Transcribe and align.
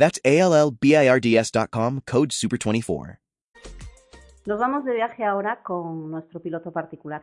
That's 0.00 0.18
ALLBIRDS.com, 0.24 2.00
code 2.10 2.30
SUPER24. 2.30 3.18
Nos 4.46 4.58
vamos 4.58 4.86
de 4.86 4.94
viaje 4.94 5.24
ahora 5.24 5.62
con 5.62 6.10
nuestro 6.10 6.40
piloto 6.40 6.72
particular. 6.72 7.22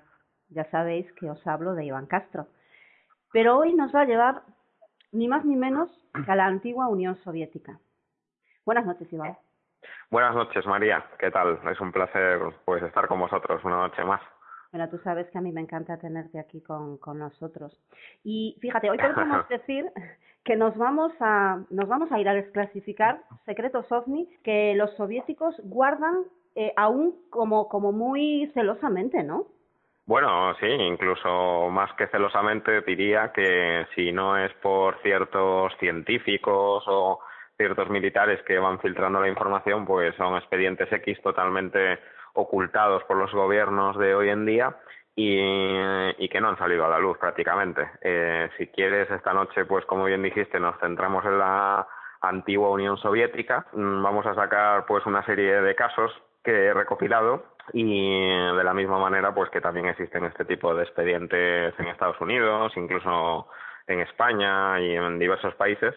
Ya 0.50 0.64
sabéis 0.70 1.12
que 1.14 1.28
os 1.28 1.46
hablo 1.48 1.74
de 1.74 1.86
Iván 1.86 2.06
Castro. 2.06 2.46
Pero 3.34 3.58
hoy 3.58 3.74
nos 3.74 3.96
va 3.96 4.02
a 4.02 4.06
llevar 4.06 4.44
ni 5.12 5.28
más 5.28 5.44
ni 5.44 5.56
menos 5.56 5.90
que 6.24 6.32
a 6.32 6.36
la 6.36 6.46
antigua 6.46 6.88
Unión 6.88 7.18
Soviética. 7.24 7.80
Buenas 8.64 8.86
noches, 8.86 9.12
Iván. 9.12 9.36
Buenas 10.12 10.36
noches, 10.36 10.64
María. 10.68 11.04
¿Qué 11.18 11.32
tal? 11.32 11.60
Es 11.72 11.82
un 11.82 11.92
placer 11.92 12.40
pues 12.64 12.84
estar 12.84 13.08
con 13.08 13.20
vosotros 13.20 13.60
una 13.66 13.78
noche 13.78 14.04
más. 14.04 14.22
Bueno, 14.78 14.92
tú 14.92 15.00
sabes 15.00 15.28
que 15.32 15.40
a 15.40 15.42
mí 15.42 15.52
me 15.52 15.62
encanta 15.62 15.98
tenerte 15.98 16.38
aquí 16.38 16.62
con, 16.62 17.00
con 17.00 17.18
nosotros. 17.18 17.76
Y 18.24 18.56
fíjate, 18.62 18.92
hoy 18.92 18.98
podemos 19.16 19.50
decir 19.50 19.92
que 20.44 20.56
nos 20.56 20.78
vamos 20.78 21.12
a 21.20 21.64
nos 21.72 21.88
vamos 21.88 22.12
a 22.12 22.20
ir 22.20 22.30
a 22.30 22.36
desclasificar 22.36 23.24
secretos 23.48 23.92
ovni 23.92 24.30
que 24.44 24.76
los 24.76 24.96
soviéticos 24.96 25.56
guardan 25.64 26.26
eh, 26.54 26.74
aún 26.76 27.16
como 27.32 27.68
como 27.70 27.92
muy 27.92 28.52
celosamente, 28.54 29.24
¿no? 29.24 29.48
Bueno, 30.06 30.54
sí, 30.60 30.68
incluso 30.68 31.70
más 31.72 31.92
que 31.94 32.06
celosamente 32.10 32.82
diría 32.82 33.32
que 33.34 33.88
si 33.96 34.12
no 34.12 34.38
es 34.38 34.54
por 34.62 35.02
ciertos 35.02 35.74
científicos 35.80 36.84
o 36.86 37.20
ciertos 37.58 37.90
militares 37.90 38.44
que 38.44 38.60
van 38.60 38.80
filtrando 38.80 39.20
la 39.22 39.28
información, 39.28 39.88
pues 39.88 40.16
son 40.18 40.36
expedientes 40.38 40.92
X 40.92 41.20
totalmente 41.24 41.98
ocultados 42.38 43.04
por 43.06 43.18
los 43.18 43.32
gobiernos 43.34 43.98
de 43.98 44.14
hoy 44.14 44.30
en 44.30 44.46
día 44.46 44.78
y, 45.16 46.30
que 46.30 46.40
no 46.40 46.50
han 46.50 46.58
salido 46.58 46.86
a 46.86 46.90
la 46.90 47.00
luz 47.00 47.18
prácticamente. 47.18 47.90
Eh, 48.02 48.50
si 48.58 48.68
quieres, 48.68 49.10
esta 49.10 49.34
noche, 49.34 49.66
pues 49.66 49.84
como 49.86 50.06
bien 50.06 50.22
dijiste, 50.22 50.60
nos 50.60 50.80
centramos 50.80 51.26
en 51.26 51.40
la 51.40 51.88
antigua 52.22 52.70
Unión 52.70 52.98
Soviética. 52.98 53.66
Mm, 53.74 54.04
vamos 54.04 54.26
a 54.28 54.36
sacar 54.36 54.86
pues 54.86 55.06
una 55.08 55.26
serie 55.26 55.62
de 55.62 55.76
casos 55.76 56.12
que 56.44 56.66
he 56.66 56.74
recopilado 56.74 57.44
y 57.74 58.30
de 58.30 58.64
la 58.64 58.74
misma 58.74 59.00
manera 59.00 59.34
pues 59.34 59.50
que 59.50 59.60
también 59.60 59.88
existen 59.88 60.24
este 60.24 60.46
tipo 60.46 60.74
de 60.74 60.84
expedientes 60.84 61.74
en 61.78 61.88
Estados 61.88 62.22
Unidos, 62.22 62.72
incluso 62.78 63.48
en 63.88 64.02
España 64.02 64.80
y 64.80 64.96
en 64.96 65.18
diversos 65.18 65.56
países, 65.56 65.96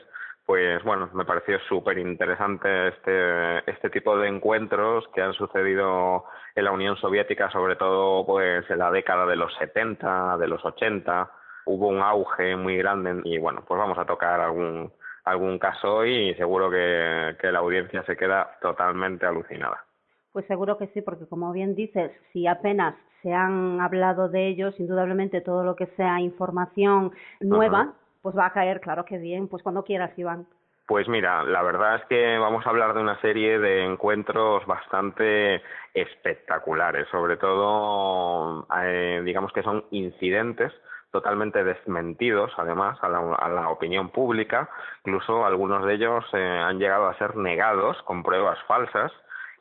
pues 0.51 0.83
bueno, 0.83 1.09
me 1.13 1.25
pareció 1.25 1.61
súper 1.69 1.97
interesante 1.99 2.89
este, 2.89 3.71
este 3.71 3.89
tipo 3.89 4.19
de 4.19 4.27
encuentros 4.27 5.07
que 5.15 5.23
han 5.23 5.33
sucedido 5.33 6.25
en 6.57 6.65
la 6.65 6.73
Unión 6.73 6.97
Soviética, 6.97 7.49
sobre 7.53 7.77
todo 7.77 8.27
pues 8.27 8.69
en 8.69 8.79
la 8.79 8.91
década 8.91 9.27
de 9.27 9.37
los 9.37 9.55
70, 9.61 10.39
de 10.39 10.49
los 10.49 10.65
80, 10.65 11.31
hubo 11.67 11.87
un 11.87 12.01
auge 12.01 12.57
muy 12.57 12.77
grande 12.79 13.21
y 13.23 13.39
bueno, 13.39 13.63
pues 13.65 13.79
vamos 13.79 13.97
a 13.97 14.07
tocar 14.07 14.41
algún, 14.41 14.93
algún 15.23 15.61
caso 15.61 15.99
hoy 15.99 16.31
y 16.31 16.35
seguro 16.35 16.69
que 16.69 17.53
la 17.53 17.61
audiencia 17.61 18.03
se 18.03 18.17
queda 18.17 18.59
totalmente 18.61 19.27
alucinada. 19.27 19.85
Pues 20.33 20.47
seguro 20.47 20.79
que 20.79 20.89
sí, 20.89 21.01
porque 21.01 21.29
como 21.29 21.53
bien 21.53 21.77
dices, 21.77 22.11
si 22.33 22.49
apenas 22.49 22.97
se 23.23 23.33
han 23.33 23.81
hablado 23.81 24.29
de 24.29 24.49
ellos, 24.49 24.75
indudablemente 24.81 25.43
todo 25.43 25.63
lo 25.63 25.77
que 25.77 25.87
sea 25.97 26.21
información 26.21 27.13
nueva, 27.39 27.95
pues 28.23 28.37
va 28.37 28.47
a 28.47 28.53
caer, 28.53 28.81
claro 28.81 29.05
que 29.05 29.19
bien, 29.19 29.49
pues 29.49 29.63
cuando 29.63 29.85
quieras, 29.85 30.17
Iván. 30.17 30.47
Pues 30.87 31.09
mira, 31.09 31.45
la 31.45 31.63
verdad 31.63 31.97
es 31.97 32.05
que 32.07 32.37
vamos 32.39 32.67
a 32.67 32.71
hablar 32.71 32.95
de 32.95 33.01
una 33.01 33.21
serie 33.21 33.61
de 33.61 33.85
encuentros 33.85 34.67
bastante 34.67 35.63
espectaculares, 35.95 37.07
sobre 37.13 37.37
todo, 37.37 38.67
eh, 38.83 39.23
digamos 39.25 39.53
que 39.53 39.63
son 39.63 39.85
incidentes 39.93 40.73
totalmente 41.13 41.63
desmentidos, 41.63 42.53
además, 42.57 42.99
a 43.03 43.09
la, 43.09 43.69
opinión 43.69 44.11
pública. 44.11 44.69
Incluso 45.05 45.45
algunos 45.45 45.85
de 45.87 45.95
ellos 45.95 46.25
eh, 46.33 46.39
han 46.39 46.79
llegado 46.79 47.07
a 47.07 47.19
ser 47.19 47.37
negados 47.37 48.01
con 48.03 48.23
pruebas 48.23 48.59
falsas 48.67 49.13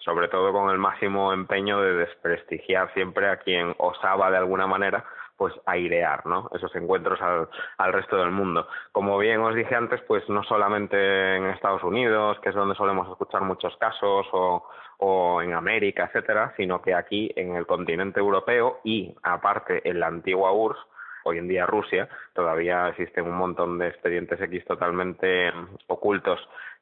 sobre 0.03 0.30
todo 0.30 0.53
con 0.53 0.69
el 0.69 0.78
máximo 0.78 1.34
empeño 1.34 1.81
de 1.81 1.94
desprestigiar 1.94 2.94
siempre 2.94 3.30
a 3.30 3.38
quien 3.38 3.75
osaba 3.78 4.31
de 4.31 4.38
alguna 4.38 4.68
manera 4.68 5.06
pues 5.40 5.54
airear 5.66 6.26
¿no? 6.28 6.50
esos 6.54 6.76
encuentros 6.76 7.20
al, 7.22 7.48
al 7.78 7.94
resto 7.94 8.18
del 8.18 8.30
mundo. 8.30 8.68
Como 8.92 9.18
bien 9.18 9.40
os 9.40 9.56
dije 9.56 9.74
antes, 9.74 10.02
pues 10.02 10.28
no 10.30 10.44
solamente 10.44 11.38
en 11.38 11.48
Estados 11.48 11.84
Unidos, 11.84 12.38
que 12.42 12.50
es 12.50 12.56
donde 12.56 12.76
solemos 12.76 13.10
escuchar 13.10 13.42
muchos 13.42 13.76
casos, 13.78 14.28
o, 14.34 14.68
o 14.98 15.42
en 15.42 15.54
América, 15.54 16.06
etcétera, 16.06 16.54
sino 16.58 16.82
que 16.82 16.94
aquí 16.94 17.32
en 17.36 17.56
el 17.56 17.66
continente 17.66 18.20
europeo 18.20 18.82
y 18.84 19.16
aparte 19.24 19.82
en 19.90 20.02
la 20.02 20.08
antigua 20.08 20.52
URSS, 20.52 20.80
hoy 21.24 21.38
en 21.38 21.48
día 21.48 21.66
Rusia, 21.66 22.10
todavía 22.34 22.90
existen 22.90 23.26
un 23.26 23.38
montón 23.38 23.80
de 23.80 23.88
expedientes 23.88 24.40
X 24.42 24.66
totalmente 24.66 25.52
ocultos 25.88 26.40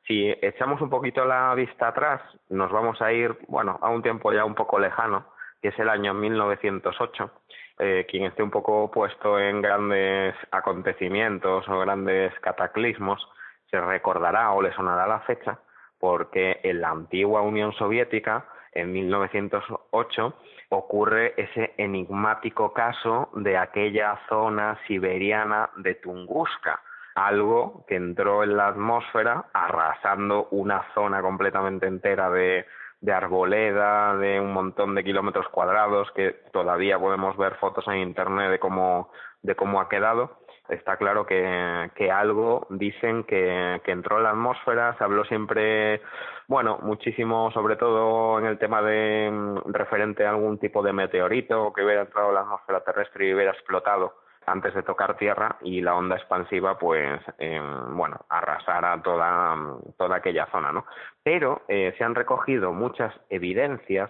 si 0.08 0.34
echamos 0.42 0.82
un 0.82 0.90
poquito 0.90 1.26
la 1.26 1.54
vista 1.54 1.90
atrás, 1.90 2.22
nos 2.50 2.72
vamos 2.72 3.02
a 3.02 3.12
ir, 3.12 3.38
bueno, 3.50 3.78
a 3.82 3.90
un 3.90 4.02
tiempo 4.02 4.32
ya 4.32 4.46
un 4.46 4.56
poco 4.56 4.80
lejano, 4.80 5.26
que 5.62 5.68
es 5.68 5.80
el 5.80 5.90
año 5.90 6.14
1908. 6.14 7.32
Eh, 7.80 8.08
quien 8.10 8.24
esté 8.24 8.42
un 8.42 8.50
poco 8.50 8.90
puesto 8.90 9.40
en 9.40 9.62
grandes 9.62 10.34
acontecimientos 10.50 11.68
o 11.70 11.80
grandes 11.80 12.34
cataclismos, 12.40 13.28
se 13.70 13.80
recordará 13.80 14.52
o 14.52 14.62
le 14.64 14.74
sonará 14.74 15.06
la 15.06 15.20
fecha, 15.22 15.60
porque 16.00 16.60
en 16.64 16.82
la 16.82 16.90
antigua 16.90 17.42
Unión 17.42 17.74
Soviética, 17.74 18.46
en 18.72 18.92
1908, 18.94 20.34
ocurre 20.70 21.34
ese 21.38 21.74
enigmático 21.78 22.74
caso 22.74 23.30
de 23.34 23.58
aquella 23.58 24.20
zona 24.28 24.80
siberiana 24.88 25.70
de 25.78 25.96
Tunguska, 25.96 26.82
algo 27.14 27.86
que 27.88 27.96
entró 27.96 28.44
en 28.44 28.58
la 28.58 28.70
atmósfera 28.70 29.46
arrasando 29.54 30.48
una 30.50 30.84
zona 30.94 31.22
completamente 31.22 31.86
entera 31.86 32.30
de, 32.30 32.66
de 33.02 33.14
arboleda, 33.14 34.16
de 34.18 34.40
un 34.40 34.54
montón 34.54 34.96
de 34.96 35.04
kilómetros 35.04 35.48
cuadrados, 35.50 36.12
que 36.12 36.36
todavía 36.52 37.00
podemos 37.00 37.38
ver 37.38 37.56
fotos 37.56 37.88
en 37.88 37.98
internet 37.98 38.52
de 38.52 38.60
cómo, 38.60 39.12
de 39.42 39.56
cómo 39.56 39.80
ha 39.80 39.90
quedado. 39.90 40.40
Está 40.70 40.98
claro 40.98 41.26
que, 41.26 41.90
que 41.96 42.12
algo 42.12 42.68
dicen 42.70 43.24
que, 43.24 43.80
que 43.86 43.92
entró 43.92 44.18
en 44.18 44.24
la 44.24 44.32
atmósfera, 44.32 44.98
se 44.98 45.04
habló 45.04 45.24
siempre, 45.24 46.02
bueno, 46.48 46.80
muchísimo, 46.82 47.52
sobre 47.52 47.78
todo 47.78 48.38
en 48.40 48.48
el 48.48 48.58
tema 48.58 48.82
de 48.82 49.62
referente 49.66 50.26
a 50.26 50.32
algún 50.32 50.60
tipo 50.60 50.84
de 50.84 50.92
meteorito 50.92 51.72
que 51.72 51.86
hubiera 51.86 52.02
entrado 52.02 52.30
en 52.30 52.36
la 52.36 52.42
atmósfera 52.42 52.84
terrestre 52.84 53.28
y 53.28 53.34
hubiera 53.34 53.52
explotado 53.52 54.27
antes 54.48 54.74
de 54.74 54.84
tocar 54.84 55.18
tierra 55.18 55.58
y 55.62 55.82
la 55.82 55.96
onda 55.96 56.16
expansiva 56.16 56.80
pues 56.80 57.22
eh, 57.38 57.62
bueno 57.90 58.26
arrasara 58.30 59.02
toda 59.04 59.56
toda 59.98 60.18
aquella 60.18 60.48
zona 60.48 60.72
no 60.72 60.86
pero 61.22 61.62
eh, 61.68 61.94
se 61.98 62.04
han 62.04 62.16
recogido 62.16 62.74
muchas 62.74 63.14
evidencias 63.30 64.10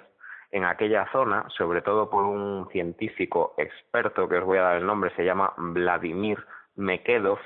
en 0.52 0.64
aquella 0.64 1.12
zona 1.12 1.46
sobre 1.50 1.82
todo 1.82 2.10
por 2.10 2.24
un 2.24 2.70
científico 2.72 3.56
experto 3.58 4.30
que 4.30 4.38
os 4.38 4.46
voy 4.46 4.60
a 4.60 4.64
dar 4.64 4.78
el 4.78 4.86
nombre 4.86 5.14
se 5.16 5.26
llama 5.26 5.54
Vladimir 5.58 6.38
Mekedov. 6.78 7.40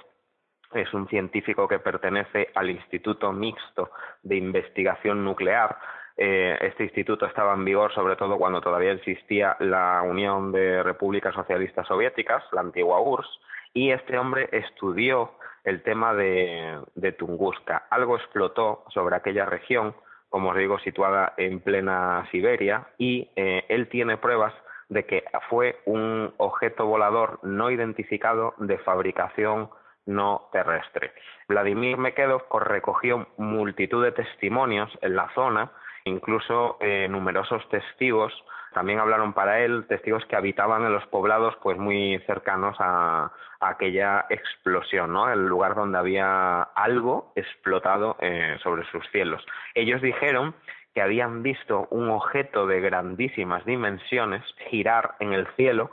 Es 0.73 0.93
un 0.93 1.07
científico 1.07 1.67
que 1.67 1.79
pertenece 1.79 2.49
al 2.55 2.69
Instituto 2.69 3.31
Mixto 3.33 3.91
de 4.23 4.37
Investigación 4.37 5.25
Nuclear 5.25 5.77
eh, 6.17 6.57
este 6.61 6.83
instituto 6.83 7.25
estaba 7.25 7.53
en 7.53 7.65
vigor 7.65 7.93
sobre 7.93 8.15
todo 8.15 8.37
cuando 8.37 8.61
todavía 8.61 8.91
existía 8.91 9.55
la 9.59 10.01
Unión 10.03 10.51
de 10.51 10.83
Repúblicas 10.83 11.33
Socialistas 11.33 11.87
Soviéticas, 11.87 12.43
la 12.51 12.61
antigua 12.61 13.01
URSS, 13.01 13.39
y 13.73 13.91
este 13.91 14.17
hombre 14.17 14.49
estudió 14.51 15.31
el 15.63 15.83
tema 15.83 16.13
de, 16.13 16.81
Tunguska. 17.17 17.87
Algo 17.89 18.17
explotó 18.17 18.83
sobre 18.89 19.15
aquella 19.15 19.45
región, 19.45 19.95
como 20.29 20.49
os 20.49 20.57
digo, 20.57 20.79
situada 20.79 21.33
en 21.37 21.59
plena 21.59 22.27
Siberia, 22.31 22.87
y 22.97 23.29
eh, 23.35 23.65
él 23.69 23.87
tiene 23.89 24.17
pruebas 24.17 24.53
de 24.89 25.05
que 25.05 25.23
fue 25.49 25.79
un 25.85 26.33
objeto 26.37 26.85
volador 26.85 27.39
no 27.43 27.71
identificado 27.71 28.53
de 28.57 28.77
fabricación 28.79 29.69
no 30.05 30.49
terrestre. 30.51 31.13
Vladimir 31.47 31.97
Mekedov 31.97 32.43
recogió 32.59 33.27
multitud 33.37 34.03
de 34.03 34.11
testimonios 34.11 34.89
en 35.01 35.15
la 35.15 35.29
zona 35.33 35.71
Incluso 36.05 36.77
eh, 36.79 37.07
numerosos 37.09 37.67
testigos 37.69 38.33
también 38.73 38.99
hablaron 38.99 39.33
para 39.33 39.59
él, 39.59 39.85
testigos 39.87 40.25
que 40.25 40.35
habitaban 40.35 40.85
en 40.85 40.93
los 40.93 41.05
poblados 41.07 41.55
pues 41.61 41.77
muy 41.77 42.19
cercanos 42.25 42.75
a, 42.79 43.31
aquella 43.59 44.25
explosión, 44.29 45.13
¿no? 45.13 45.31
El 45.31 45.45
lugar 45.45 45.75
donde 45.75 45.97
había 45.97 46.63
algo 46.63 47.31
explotado 47.35 48.17
eh, 48.19 48.57
sobre 48.63 48.83
sus 48.85 49.07
cielos. 49.11 49.45
Ellos 49.75 50.01
dijeron 50.01 50.55
que 50.95 51.01
habían 51.01 51.43
visto 51.43 51.87
un 51.91 52.09
objeto 52.09 52.65
de 52.65 52.81
grandísimas 52.81 53.63
dimensiones 53.65 54.41
girar 54.69 55.15
en 55.19 55.33
el 55.33 55.47
cielo 55.55 55.91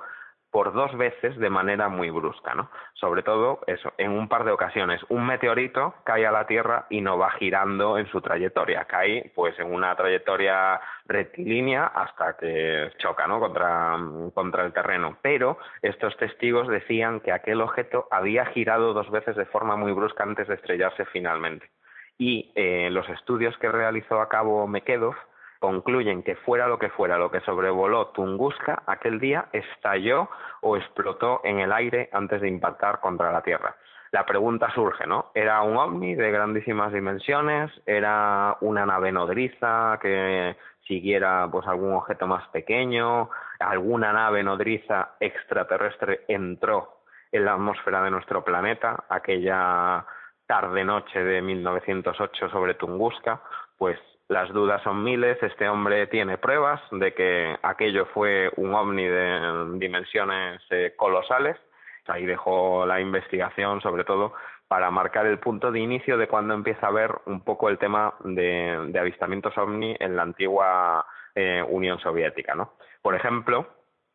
por 0.51 0.73
dos 0.73 0.97
veces 0.97 1.37
de 1.37 1.51
manera 1.51 1.89
muy 1.89 2.11
brusca, 2.11 2.55
¿no? 2.55 2.71
Sobre 2.95 3.23
todo 3.23 3.61
eso, 3.67 3.93
en 3.99 4.13
un 4.13 4.29
par 4.29 4.45
de 4.45 4.53
ocasiones. 4.53 5.01
Un 5.09 5.27
meteorito 5.27 5.95
cae 6.05 6.27
a 6.27 6.33
la 6.33 6.47
Tierra 6.47 6.87
y 6.89 7.01
no 7.01 7.19
va 7.19 7.31
girando 7.33 7.99
en 7.99 8.07
su 8.07 8.21
trayectoria, 8.21 8.85
cae 8.87 9.31
pues 9.35 9.59
en 9.59 9.73
una 9.73 9.95
trayectoria 9.95 10.81
rectilínea 11.07 11.87
hasta 11.87 12.37
que 12.37 12.91
choca, 12.99 13.27
¿no? 13.27 13.41
Contra, 13.41 13.99
contra 14.35 14.65
el 14.65 14.73
terreno. 14.73 15.19
Pero 15.23 15.59
estos 15.83 16.17
testigos 16.17 16.69
decían 16.69 17.21
que 17.21 17.33
aquel 17.33 17.61
objeto 17.61 18.09
había 18.11 18.47
girado 18.47 18.95
dos 18.95 19.11
veces 19.11 19.37
de 19.37 19.47
forma 19.47 19.77
muy 19.77 19.93
brusca 19.93 20.25
antes 20.25 20.49
de 20.49 20.55
estrellarse 20.55 21.05
finalmente. 21.07 21.69
Y 22.17 22.53
eh, 22.57 22.89
los 22.91 23.09
estudios 23.11 23.57
que 23.59 23.71
realizó 23.71 24.21
a 24.21 24.29
cabo 24.29 24.67
Mekedov 24.67 25.15
concluyen 25.59 26.23
que 26.23 26.37
fuera 26.37 26.69
lo 26.69 26.79
que 26.79 26.91
fuera 26.91 27.19
lo 27.19 27.31
que 27.31 27.41
sobrevoló 27.41 28.09
Tunguska, 28.09 28.83
aquel 28.87 29.19
día 29.19 29.47
estalló 29.53 30.29
o 30.61 30.77
explotó 30.77 31.41
en 31.45 31.61
el 31.61 31.73
aire 31.73 32.09
antes 32.13 32.41
de 32.41 32.49
impactar 32.49 33.01
contra 33.01 33.33
la 33.33 33.43
Tierra. 33.43 33.77
La 34.11 34.25
pregunta 34.25 34.71
surge, 34.75 35.07
¿no? 35.07 35.31
¿Era 35.35 35.61
un 35.63 35.77
ovni 35.77 36.15
de 36.15 36.31
grandísimas 36.31 36.93
dimensiones? 36.93 37.71
¿Era 37.85 38.57
una 38.63 38.87
nave 38.87 39.13
nodriza 39.13 39.99
que 40.01 40.57
siguiera 40.87 41.47
pues 41.53 41.67
algún 41.67 41.93
objeto 41.93 42.27
más 42.27 42.47
pequeño? 42.49 43.29
¿Alguna 43.59 44.13
nave 44.13 44.43
nodriza 44.43 45.17
extraterrestre 45.21 46.25
entró 46.29 47.03
en 47.31 47.45
la 47.45 47.53
atmósfera 47.53 48.03
de 48.03 48.11
nuestro 48.11 48.43
planeta 48.43 49.05
aquella 49.11 50.07
tarde-noche 50.47 51.23
de 51.23 51.43
1908 51.43 52.49
sobre 52.49 52.75
Tunguska? 52.75 53.43
Pues 53.77 53.99
las 54.29 54.53
dudas 54.53 54.83
son 54.83 55.03
miles. 55.03 55.43
Este 55.43 55.69
hombre 55.69 56.07
tiene 56.07 56.39
pruebas 56.39 56.81
de 56.91 57.15
que 57.15 57.57
aquello 57.63 58.07
fue 58.13 58.51
un 58.57 58.75
ovni 58.75 59.07
de 59.07 59.79
dimensiones 59.79 60.61
eh, 60.71 60.95
colosales. 60.97 61.57
Ahí 62.07 62.27
dejó 62.27 62.87
la 62.87 63.01
investigación, 63.01 63.81
sobre 63.81 64.05
todo, 64.05 64.35
para 64.69 64.91
marcar 64.91 65.27
el 65.27 65.39
punto 65.39 65.73
de 65.73 65.81
inicio 65.81 66.19
de 66.19 66.29
cuando 66.29 66.55
empieza 66.55 66.87
a 66.87 66.93
ver 66.93 67.11
un 67.27 67.43
poco 67.43 67.71
el 67.71 67.79
tema 67.79 68.15
de, 68.21 68.93
avistamientos 68.99 69.57
ovni 69.57 69.97
en 69.99 70.15
la 70.15 70.23
antigua 70.23 71.07
eh, 71.35 71.63
Unión 71.67 71.99
Soviética. 71.99 72.55
¿no? 72.55 72.75
Por 73.01 73.15
ejemplo, 73.15 73.67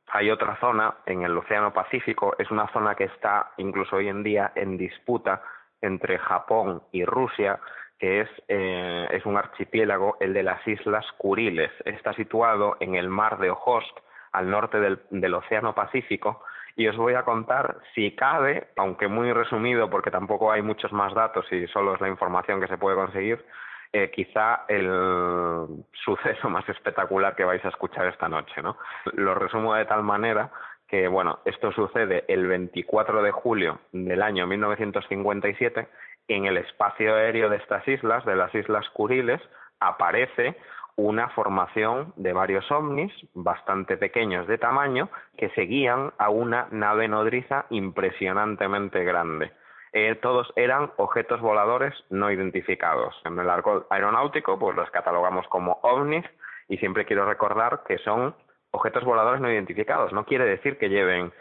hay 0.07 0.29
otra 0.29 0.59
zona 0.59 0.97
en 1.07 1.23
el 1.23 1.35
Océano 1.35 1.73
Pacífico, 1.73 2.35
es 2.37 2.51
una 2.51 2.71
zona 2.71 2.93
que 2.93 3.05
está 3.05 3.51
incluso 3.57 3.95
hoy 3.95 4.09
en 4.09 4.21
día 4.21 4.51
en 4.55 4.77
disputa 4.77 5.41
entre 5.81 6.19
Japón 6.19 6.83
y 6.91 7.03
Rusia, 7.03 7.59
que 8.03 8.19
es, 8.19 8.29
eh, 8.49 9.07
es 9.11 9.25
un 9.25 9.37
archipiélago, 9.37 10.17
el 10.19 10.33
de 10.33 10.43
las 10.43 10.67
Islas 10.67 11.05
Kuriles. 11.17 11.71
Está 11.85 12.11
situado 12.11 12.75
en 12.81 12.95
el 12.95 13.07
mar 13.07 13.37
de 13.37 13.49
Ojotsk, 13.49 13.97
al 14.33 14.49
norte 14.49 14.77
del, 14.81 14.99
del 15.09 15.33
Océano 15.33 15.73
Pacífico, 15.73 16.43
y 16.75 16.85
os 16.89 16.97
voy 16.97 17.13
a 17.13 17.23
contar, 17.23 17.77
si 17.95 18.13
cabe, 18.13 18.67
aunque 18.75 19.07
muy 19.07 19.31
resumido 19.31 19.89
porque 19.89 20.11
tampoco 20.11 20.51
hay 20.51 20.61
muchos 20.61 20.91
más 20.91 21.13
datos 21.13 21.45
y 21.53 21.65
solo 21.67 21.95
es 21.95 22.01
la 22.01 22.09
información 22.09 22.59
que 22.59 22.67
se 22.67 22.77
puede 22.77 22.97
conseguir, 22.97 23.45
eh, 23.93 24.11
quizá 24.11 24.65
el 24.67 25.65
suceso 25.93 26.49
más 26.49 26.67
espectacular 26.67 27.37
que 27.37 27.45
vais 27.45 27.63
a 27.63 27.69
escuchar 27.69 28.07
esta 28.07 28.27
noche. 28.27 28.61
¿no? 28.61 28.75
Lo 29.13 29.33
resumo 29.33 29.75
de 29.75 29.85
tal 29.85 30.03
manera 30.03 30.51
que, 30.89 31.07
bueno, 31.07 31.39
esto 31.45 31.71
sucede 31.71 32.25
el 32.27 32.47
24 32.47 33.23
de 33.23 33.31
julio 33.31 33.79
del 33.93 34.21
año 34.21 34.45
1957 34.45 35.87
en 36.27 36.45
el 36.45 36.57
espacio 36.57 37.15
aéreo 37.15 37.49
de 37.49 37.57
estas 37.57 37.87
islas, 37.87 38.25
de 38.25 38.35
las 38.35 38.53
Islas 38.55 38.87
Kuriles, 38.89 39.41
aparece 39.79 40.55
una 40.95 41.29
formación 41.29 42.13
de 42.15 42.33
varios 42.33 42.69
ovnis 42.71 43.11
bastante 43.33 43.97
pequeños 43.97 44.47
de 44.47 44.57
tamaño 44.57 45.09
que 45.37 45.49
seguían 45.49 46.13
a 46.17 46.29
una 46.29 46.67
nave 46.71 47.07
nodriza 47.07 47.65
impresionantemente 47.69 49.03
grande. 49.03 49.51
Eh, 49.91 50.15
todos 50.15 50.51
eran 50.55 50.91
objetos 50.97 51.41
voladores 51.41 51.93
no 52.09 52.31
identificados. 52.31 53.15
En 53.25 53.37
el 53.37 53.49
arco 53.49 53.85
aeronáutico, 53.89 54.57
pues 54.57 54.75
los 54.75 54.89
catalogamos 54.91 55.47
como 55.47 55.79
ovnis 55.83 56.25
y 56.67 56.77
siempre 56.77 57.05
quiero 57.05 57.25
recordar 57.25 57.83
que 57.87 57.97
son 57.99 58.35
objetos 58.71 59.03
voladores 59.03 59.41
no 59.41 59.51
identificados. 59.51 60.11
No 60.13 60.25
quiere 60.25 60.45
decir 60.45 60.77
que 60.77 60.89
lleven 60.89 61.31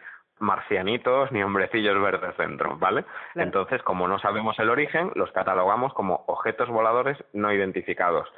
marcianitos 0.42 1.32
ni 1.32 1.42
hombrecillos 1.42 2.00
verdes 2.02 2.36
dentro, 2.36 2.76
¿vale? 2.76 3.04
Entonces, 3.34 3.82
como 3.82 4.08
no 4.08 4.18
sabemos 4.18 4.58
el 4.58 4.68
origen, 4.68 5.10
los 5.14 5.32
catalogamos 5.32 5.94
como 5.94 6.24
objetos 6.26 6.68
voladores 6.68 7.16
no 7.32 7.52
identificados. 7.52 8.28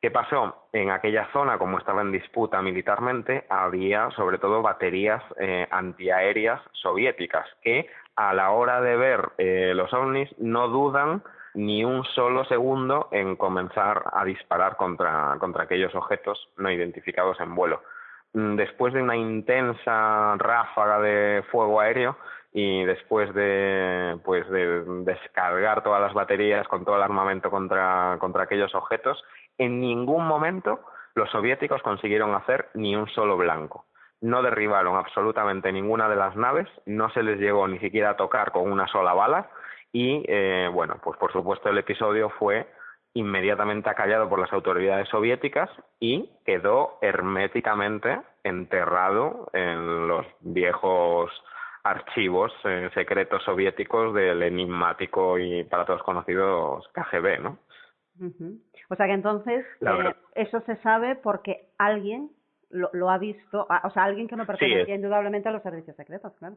¿Qué 0.00 0.10
pasó? 0.10 0.66
En 0.72 0.90
aquella 0.90 1.28
zona, 1.32 1.58
como 1.58 1.78
estaba 1.78 2.00
en 2.00 2.10
disputa 2.10 2.62
militarmente, 2.62 3.44
había 3.50 4.10
sobre 4.12 4.38
todo 4.38 4.62
baterías 4.62 5.22
eh, 5.38 5.68
antiaéreas 5.70 6.62
soviéticas 6.72 7.46
que 7.62 7.86
a 8.16 8.32
la 8.32 8.50
hora 8.50 8.80
de 8.80 8.96
ver 8.96 9.28
eh, 9.36 9.72
los 9.74 9.92
ovnis 9.92 10.34
no 10.38 10.68
dudan 10.68 11.22
ni 11.52 11.84
un 11.84 12.04
solo 12.04 12.44
segundo 12.46 13.08
en 13.12 13.36
comenzar 13.36 14.04
a 14.12 14.24
disparar 14.24 14.76
contra, 14.76 15.36
contra 15.38 15.64
aquellos 15.64 15.94
objetos 15.94 16.48
no 16.56 16.70
identificados 16.70 17.38
en 17.40 17.54
vuelo. 17.54 17.82
Mm, 18.32 18.56
después 18.56 18.94
de 18.94 19.02
una 19.02 19.16
intensa 19.16 20.36
ráfaga 20.38 21.00
de 21.00 21.42
fuego 21.50 21.80
aéreo 21.80 22.16
y 22.52 22.84
después 22.84 23.32
de 23.34 24.18
pues 24.24 24.48
de 24.50 24.84
descargar 25.04 25.82
todas 25.82 26.00
las 26.00 26.14
baterías 26.14 26.66
con 26.68 26.84
todo 26.84 26.96
el 26.96 27.02
armamento 27.02 27.50
contra, 27.50 28.16
contra 28.20 28.44
aquellos 28.44 28.74
objetos, 28.74 29.22
en 29.58 29.80
ningún 29.80 30.26
momento 30.26 30.80
los 31.14 31.30
soviéticos 31.30 31.82
consiguieron 31.82 32.34
hacer 32.34 32.68
ni 32.74 32.94
un 32.94 33.08
solo 33.08 33.36
blanco. 33.36 33.86
No 34.20 34.42
derribaron 34.42 34.96
absolutamente 34.96 35.72
ninguna 35.72 36.08
de 36.08 36.16
las 36.16 36.36
naves, 36.36 36.68
no 36.86 37.10
se 37.10 37.22
les 37.22 37.38
llegó 37.40 37.66
ni 37.66 37.78
siquiera 37.78 38.10
a 38.10 38.16
tocar 38.16 38.52
con 38.52 38.70
una 38.70 38.86
sola 38.86 39.12
bala 39.12 39.50
y 39.92 40.24
eh, 40.28 40.68
bueno, 40.72 41.00
pues 41.02 41.18
por 41.18 41.32
supuesto 41.32 41.68
el 41.68 41.78
episodio 41.78 42.30
fue 42.30 42.68
inmediatamente 43.14 43.90
acallado 43.90 44.28
por 44.28 44.38
las 44.38 44.52
autoridades 44.52 45.08
soviéticas 45.08 45.68
y 45.98 46.30
quedó 46.44 46.98
herméticamente 47.02 48.20
enterrado 48.44 49.50
en 49.52 50.08
los 50.08 50.26
viejos 50.40 51.30
archivos 51.82 52.52
eh, 52.64 52.90
secretos 52.94 53.42
soviéticos 53.44 54.14
del 54.14 54.42
enigmático 54.42 55.38
y 55.38 55.64
para 55.64 55.86
todos 55.86 56.02
conocidos 56.02 56.86
KGB, 56.92 57.40
¿no? 57.40 57.58
O 58.90 58.96
sea 58.96 59.06
que 59.06 59.14
entonces 59.14 59.64
eh, 59.80 60.14
eso 60.34 60.60
se 60.66 60.76
sabe 60.82 61.16
porque 61.16 61.70
alguien 61.78 62.30
lo, 62.70 63.10
ha 63.10 63.18
visto, 63.18 63.66
o 63.82 63.90
sea, 63.90 64.04
alguien 64.04 64.28
que 64.28 64.36
no 64.36 64.46
pertenecía 64.46 64.94
indudablemente 64.94 65.48
a 65.48 65.52
los 65.52 65.62
servicios 65.62 65.96
secretos, 65.96 66.32
claro. 66.38 66.56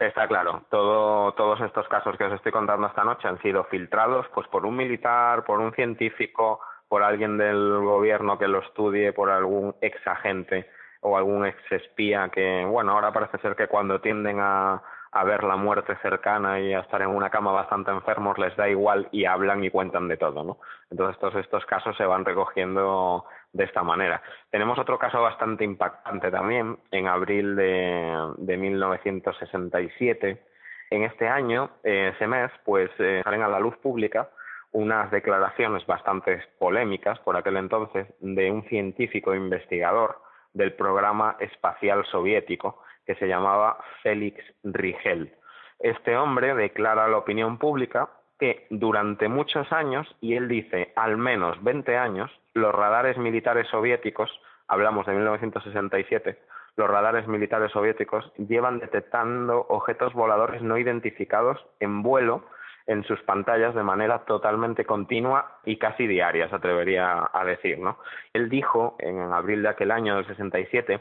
Está 0.00 0.26
claro, 0.26 0.62
Todo, 0.70 1.32
todos 1.34 1.60
estos 1.60 1.86
casos 1.88 2.16
que 2.16 2.24
os 2.24 2.32
estoy 2.32 2.52
contando 2.52 2.86
esta 2.86 3.04
noche 3.04 3.28
han 3.28 3.38
sido 3.42 3.64
filtrados 3.64 4.26
pues 4.32 4.48
por 4.48 4.64
un 4.64 4.74
militar, 4.74 5.44
por 5.44 5.60
un 5.60 5.74
científico, 5.74 6.58
por 6.88 7.02
alguien 7.02 7.36
del 7.36 7.80
gobierno 7.84 8.38
que 8.38 8.48
lo 8.48 8.60
estudie, 8.60 9.12
por 9.12 9.28
algún 9.28 9.74
ex 9.82 9.98
agente 10.06 10.70
o 11.02 11.18
algún 11.18 11.44
ex 11.44 11.58
espía 11.70 12.30
que, 12.30 12.64
bueno, 12.64 12.92
ahora 12.92 13.12
parece 13.12 13.36
ser 13.38 13.54
que 13.54 13.66
cuando 13.66 14.00
tienden 14.00 14.38
a, 14.40 14.82
a 15.12 15.24
ver 15.24 15.42
la 15.42 15.56
muerte 15.56 15.96
cercana 16.02 16.60
y 16.60 16.72
a 16.72 16.80
estar 16.80 17.02
en 17.02 17.08
una 17.08 17.30
cama 17.30 17.50
bastante 17.52 17.90
enfermos 17.90 18.38
les 18.38 18.56
da 18.56 18.68
igual 18.68 19.08
y 19.10 19.24
hablan 19.24 19.64
y 19.64 19.70
cuentan 19.70 20.06
de 20.08 20.16
todo, 20.16 20.44
¿no? 20.44 20.58
Entonces 20.90 21.18
todos 21.18 21.34
estos 21.36 21.66
casos 21.66 21.96
se 21.96 22.04
van 22.04 22.24
recogiendo 22.24 23.24
de 23.52 23.64
esta 23.64 23.82
manera. 23.82 24.22
Tenemos 24.50 24.78
otro 24.78 24.98
caso 24.98 25.20
bastante 25.20 25.64
impactante 25.64 26.30
también, 26.30 26.78
en 26.92 27.08
abril 27.08 27.56
de, 27.56 28.34
de 28.38 28.56
1967. 28.56 30.42
En 30.90 31.02
este 31.02 31.28
año, 31.28 31.70
eh, 31.82 32.12
ese 32.14 32.26
mes, 32.26 32.50
pues 32.64 32.90
eh, 32.98 33.22
salen 33.24 33.42
a 33.42 33.48
la 33.48 33.60
luz 33.60 33.76
pública 33.78 34.28
unas 34.72 35.10
declaraciones 35.10 35.84
bastante 35.86 36.40
polémicas 36.58 37.18
por 37.20 37.36
aquel 37.36 37.56
entonces 37.56 38.06
de 38.20 38.50
un 38.52 38.62
científico 38.68 39.34
investigador 39.34 40.18
del 40.52 40.74
programa 40.74 41.36
espacial 41.40 42.04
soviético 42.06 42.80
que 43.06 43.14
se 43.16 43.28
llamaba 43.28 43.78
Félix 44.02 44.42
Rigel. 44.64 45.34
Este 45.78 46.16
hombre 46.16 46.54
declara 46.54 47.04
a 47.04 47.08
la 47.08 47.18
opinión 47.18 47.58
pública 47.58 48.10
que 48.38 48.66
durante 48.70 49.28
muchos 49.28 49.72
años, 49.72 50.16
y 50.20 50.34
él 50.34 50.48
dice 50.48 50.92
al 50.96 51.16
menos 51.16 51.62
20 51.62 51.96
años, 51.96 52.30
los 52.54 52.74
radares 52.74 53.18
militares 53.18 53.68
soviéticos, 53.68 54.30
hablamos 54.66 55.06
de 55.06 55.14
1967, 55.14 56.38
los 56.76 56.88
radares 56.88 57.26
militares 57.26 57.72
soviéticos 57.72 58.32
llevan 58.36 58.78
detectando 58.78 59.66
objetos 59.68 60.14
voladores 60.14 60.62
no 60.62 60.78
identificados 60.78 61.64
en 61.80 62.02
vuelo 62.02 62.44
en 62.86 63.04
sus 63.04 63.20
pantallas 63.22 63.74
de 63.74 63.82
manera 63.82 64.24
totalmente 64.24 64.84
continua 64.84 65.58
y 65.64 65.78
casi 65.78 66.06
diaria, 66.06 66.48
se 66.48 66.56
atrevería 66.56 67.28
a 67.32 67.44
decir, 67.44 67.78
¿no? 67.78 67.98
Él 68.32 68.48
dijo 68.48 68.96
en 68.98 69.20
abril 69.32 69.62
de 69.62 69.68
aquel 69.68 69.90
año 69.90 70.16
del 70.16 70.26
67 70.26 71.00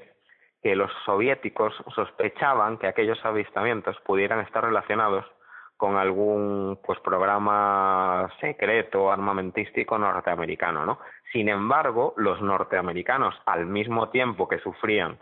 que 0.61 0.75
los 0.75 0.91
soviéticos 1.05 1.73
sospechaban 1.95 2.77
que 2.77 2.87
aquellos 2.87 3.23
avistamientos 3.23 3.97
pudieran 4.01 4.41
estar 4.41 4.63
relacionados 4.63 5.25
con 5.77 5.95
algún 5.95 6.77
pues 6.85 6.99
programa 6.99 8.29
secreto 8.41 9.11
armamentístico 9.11 9.97
norteamericano, 9.97 10.85
¿no? 10.85 10.99
Sin 11.31 11.47
embargo, 11.47 12.13
los 12.17 12.41
norteamericanos 12.41 13.33
al 13.45 13.65
mismo 13.65 14.09
tiempo 14.09 14.49
que 14.49 14.59
sufrían 14.59 15.19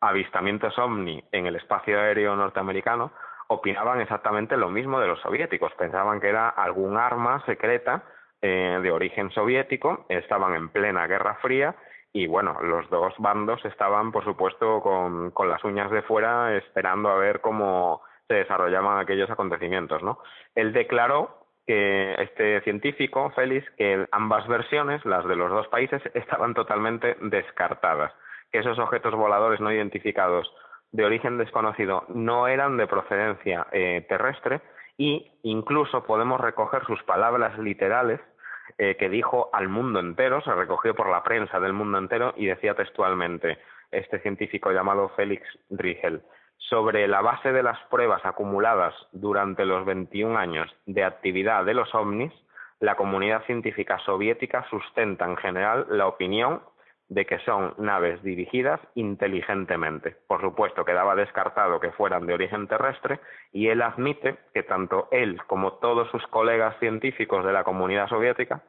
avistamientos 0.00 0.78
ovni 0.78 1.22
en 1.32 1.46
el 1.46 1.56
espacio 1.56 2.00
aéreo 2.00 2.34
norteamericano, 2.34 3.12
opinaban 3.48 4.00
exactamente 4.00 4.56
lo 4.56 4.70
mismo 4.70 5.00
de 5.00 5.08
los 5.08 5.20
soviéticos, 5.20 5.72
pensaban 5.74 6.20
que 6.20 6.28
era 6.28 6.48
algún 6.48 6.96
arma 6.96 7.44
secreta 7.44 8.04
eh, 8.40 8.78
de 8.82 8.90
origen 8.90 9.30
soviético, 9.32 10.06
estaban 10.08 10.54
en 10.54 10.70
plena 10.70 11.06
Guerra 11.06 11.34
Fría 11.42 11.74
y 12.12 12.26
bueno, 12.26 12.58
los 12.60 12.88
dos 12.90 13.14
bandos 13.18 13.64
estaban, 13.64 14.10
por 14.10 14.24
supuesto, 14.24 14.80
con, 14.80 15.30
con 15.30 15.48
las 15.48 15.62
uñas 15.64 15.90
de 15.90 16.02
fuera 16.02 16.56
esperando 16.56 17.08
a 17.08 17.16
ver 17.16 17.40
cómo 17.40 18.02
se 18.26 18.34
desarrollaban 18.34 18.98
aquellos 18.98 19.30
acontecimientos, 19.30 20.02
¿no? 20.02 20.18
Él 20.54 20.72
declaró 20.72 21.40
que 21.66 22.14
este 22.20 22.60
científico, 22.62 23.30
Félix, 23.30 23.68
que 23.76 24.06
ambas 24.10 24.46
versiones, 24.48 25.04
las 25.04 25.24
de 25.26 25.36
los 25.36 25.50
dos 25.50 25.68
países, 25.68 26.02
estaban 26.14 26.54
totalmente 26.54 27.16
descartadas, 27.20 28.12
que 28.50 28.58
esos 28.58 28.78
objetos 28.78 29.14
voladores 29.14 29.60
no 29.60 29.72
identificados 29.72 30.52
de 30.92 31.04
origen 31.04 31.38
desconocido 31.38 32.04
no 32.08 32.48
eran 32.48 32.76
de 32.76 32.88
procedencia 32.88 33.68
eh, 33.70 34.04
terrestre 34.08 34.60
y 34.96 35.30
incluso 35.44 36.02
podemos 36.04 36.40
recoger 36.40 36.84
sus 36.84 37.00
palabras 37.04 37.56
literales 37.58 38.20
eh, 38.78 38.96
que 38.96 39.08
dijo 39.08 39.50
al 39.52 39.68
mundo 39.68 40.00
entero, 40.00 40.40
se 40.42 40.54
recogió 40.54 40.94
por 40.94 41.08
la 41.08 41.22
prensa 41.22 41.60
del 41.60 41.72
mundo 41.72 41.98
entero 41.98 42.34
y 42.36 42.46
decía 42.46 42.74
textualmente 42.74 43.58
este 43.90 44.20
científico 44.20 44.72
llamado 44.72 45.08
Félix 45.10 45.42
Rigel 45.70 46.22
sobre 46.56 47.08
la 47.08 47.20
base 47.20 47.52
de 47.52 47.62
las 47.62 47.78
pruebas 47.90 48.24
acumuladas 48.24 48.94
durante 49.12 49.64
los 49.64 49.84
21 49.84 50.38
años 50.38 50.70
de 50.86 51.04
actividad 51.04 51.64
de 51.64 51.74
los 51.74 51.92
ovnis, 51.94 52.32
la 52.78 52.94
comunidad 52.96 53.44
científica 53.44 53.98
soviética 53.98 54.66
sustenta 54.70 55.24
en 55.24 55.36
general 55.36 55.86
la 55.88 56.06
opinión 56.06 56.62
de 57.10 57.26
que 57.26 57.40
son 57.40 57.74
naves 57.76 58.22
dirigidas 58.22 58.80
inteligentemente. 58.94 60.16
Por 60.28 60.40
supuesto, 60.40 60.84
quedaba 60.84 61.16
descartado 61.16 61.80
que 61.80 61.90
fueran 61.90 62.24
de 62.24 62.34
origen 62.34 62.68
terrestre 62.68 63.18
y 63.52 63.66
él 63.66 63.82
admite 63.82 64.38
que 64.54 64.62
tanto 64.62 65.08
él 65.10 65.42
como 65.48 65.74
todos 65.74 66.08
sus 66.10 66.24
colegas 66.28 66.78
científicos 66.78 67.44
de 67.44 67.52
la 67.52 67.64
comunidad 67.64 68.08
soviética 68.08 68.62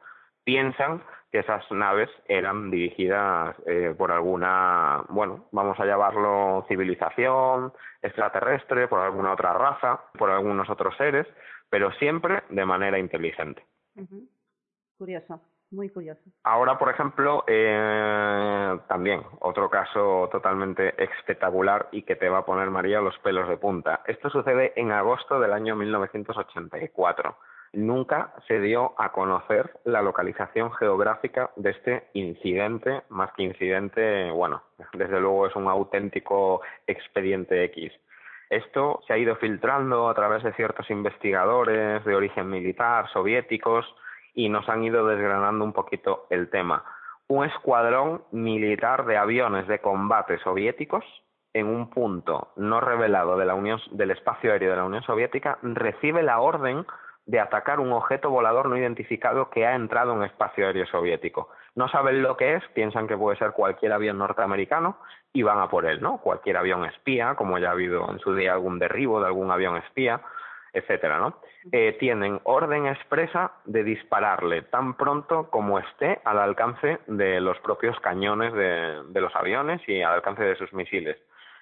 piensan 0.44 1.04
que 1.30 1.38
esas 1.38 1.70
naves 1.70 2.10
eran 2.26 2.70
dirigidas 2.72 3.56
eh, 3.64 3.94
por 3.96 4.10
alguna, 4.10 5.04
bueno, 5.08 5.46
vamos 5.52 5.78
a 5.78 5.86
llamarlo 5.86 6.64
civilización 6.68 7.72
extraterrestre, 8.02 8.88
por 8.88 8.98
alguna 8.98 9.32
otra 9.32 9.54
raza, 9.54 10.00
por 10.18 10.30
algunos 10.30 10.68
otros 10.68 10.96
seres, 10.96 11.28
pero 11.70 11.92
siempre 11.92 12.42
de 12.50 12.66
manera 12.66 12.98
inteligente. 12.98 13.64
Curioso. 14.98 15.40
Muy 15.72 15.88
curioso. 15.88 16.20
Ahora, 16.44 16.78
por 16.78 16.90
ejemplo, 16.90 17.44
eh, 17.46 18.78
también 18.88 19.22
otro 19.40 19.70
caso 19.70 20.28
totalmente 20.30 21.02
espectacular 21.02 21.88
y 21.92 22.02
que 22.02 22.14
te 22.14 22.28
va 22.28 22.38
a 22.38 22.44
poner, 22.44 22.68
María, 22.68 23.00
los 23.00 23.18
pelos 23.20 23.48
de 23.48 23.56
punta. 23.56 24.02
Esto 24.06 24.28
sucede 24.28 24.74
en 24.76 24.92
agosto 24.92 25.40
del 25.40 25.54
año 25.54 25.74
1984. 25.74 27.36
Nunca 27.72 28.34
se 28.46 28.60
dio 28.60 28.92
a 28.98 29.12
conocer 29.12 29.80
la 29.84 30.02
localización 30.02 30.72
geográfica 30.72 31.50
de 31.56 31.70
este 31.70 32.08
incidente, 32.12 33.04
más 33.08 33.32
que 33.32 33.44
incidente, 33.44 34.30
bueno, 34.30 34.62
desde 34.92 35.20
luego 35.20 35.46
es 35.46 35.56
un 35.56 35.68
auténtico 35.68 36.60
expediente 36.86 37.64
X. 37.64 37.90
Esto 38.50 39.00
se 39.06 39.14
ha 39.14 39.16
ido 39.16 39.36
filtrando 39.36 40.10
a 40.10 40.14
través 40.14 40.42
de 40.42 40.52
ciertos 40.52 40.90
investigadores 40.90 42.04
de 42.04 42.14
origen 42.14 42.50
militar, 42.50 43.08
soviéticos, 43.10 43.86
y 44.34 44.48
nos 44.48 44.68
han 44.68 44.84
ido 44.84 45.06
desgranando 45.06 45.64
un 45.64 45.72
poquito 45.72 46.26
el 46.30 46.50
tema. 46.50 46.84
Un 47.28 47.44
escuadrón 47.44 48.24
militar 48.30 49.06
de 49.06 49.16
aviones 49.16 49.66
de 49.68 49.80
combate 49.80 50.38
soviéticos 50.38 51.04
en 51.54 51.66
un 51.66 51.90
punto 51.90 52.52
no 52.56 52.80
revelado 52.80 53.36
de 53.36 53.44
la 53.44 53.54
Unión, 53.54 53.80
del 53.90 54.10
espacio 54.10 54.52
aéreo 54.52 54.70
de 54.70 54.76
la 54.76 54.84
Unión 54.84 55.02
Soviética 55.02 55.58
recibe 55.62 56.22
la 56.22 56.40
orden 56.40 56.86
de 57.26 57.38
atacar 57.38 57.78
un 57.78 57.92
objeto 57.92 58.30
volador 58.30 58.68
no 58.68 58.76
identificado 58.76 59.48
que 59.50 59.66
ha 59.66 59.74
entrado 59.74 60.14
en 60.14 60.24
espacio 60.24 60.66
aéreo 60.66 60.86
soviético. 60.86 61.50
No 61.74 61.88
saben 61.88 62.22
lo 62.22 62.36
que 62.36 62.54
es, 62.54 62.64
piensan 62.74 63.06
que 63.06 63.16
puede 63.16 63.38
ser 63.38 63.52
cualquier 63.52 63.92
avión 63.92 64.18
norteamericano 64.18 64.98
y 65.32 65.42
van 65.42 65.58
a 65.58 65.68
por 65.68 65.86
él, 65.86 66.00
¿no? 66.00 66.18
Cualquier 66.18 66.56
avión 66.56 66.84
espía, 66.84 67.34
como 67.36 67.58
ya 67.58 67.68
ha 67.68 67.72
habido 67.72 68.10
en 68.10 68.18
su 68.18 68.34
día 68.34 68.52
algún 68.52 68.78
derribo 68.78 69.20
de 69.20 69.26
algún 69.26 69.50
avión 69.50 69.76
espía, 69.76 70.20
etcétera, 70.72 71.18
¿no? 71.18 71.38
Eh, 71.70 71.96
tienen 72.00 72.40
orden 72.42 72.86
expresa 72.86 73.52
de 73.64 73.84
dispararle 73.84 74.62
tan 74.62 74.94
pronto 74.94 75.48
como 75.48 75.78
esté 75.78 76.20
al 76.24 76.38
alcance 76.38 76.98
de 77.06 77.40
los 77.40 77.56
propios 77.60 77.98
cañones 78.00 78.52
de, 78.52 79.02
de 79.08 79.20
los 79.20 79.34
aviones 79.36 79.80
y 79.86 80.02
al 80.02 80.14
alcance 80.14 80.42
de 80.42 80.56
sus 80.56 80.72
misiles. 80.72 81.16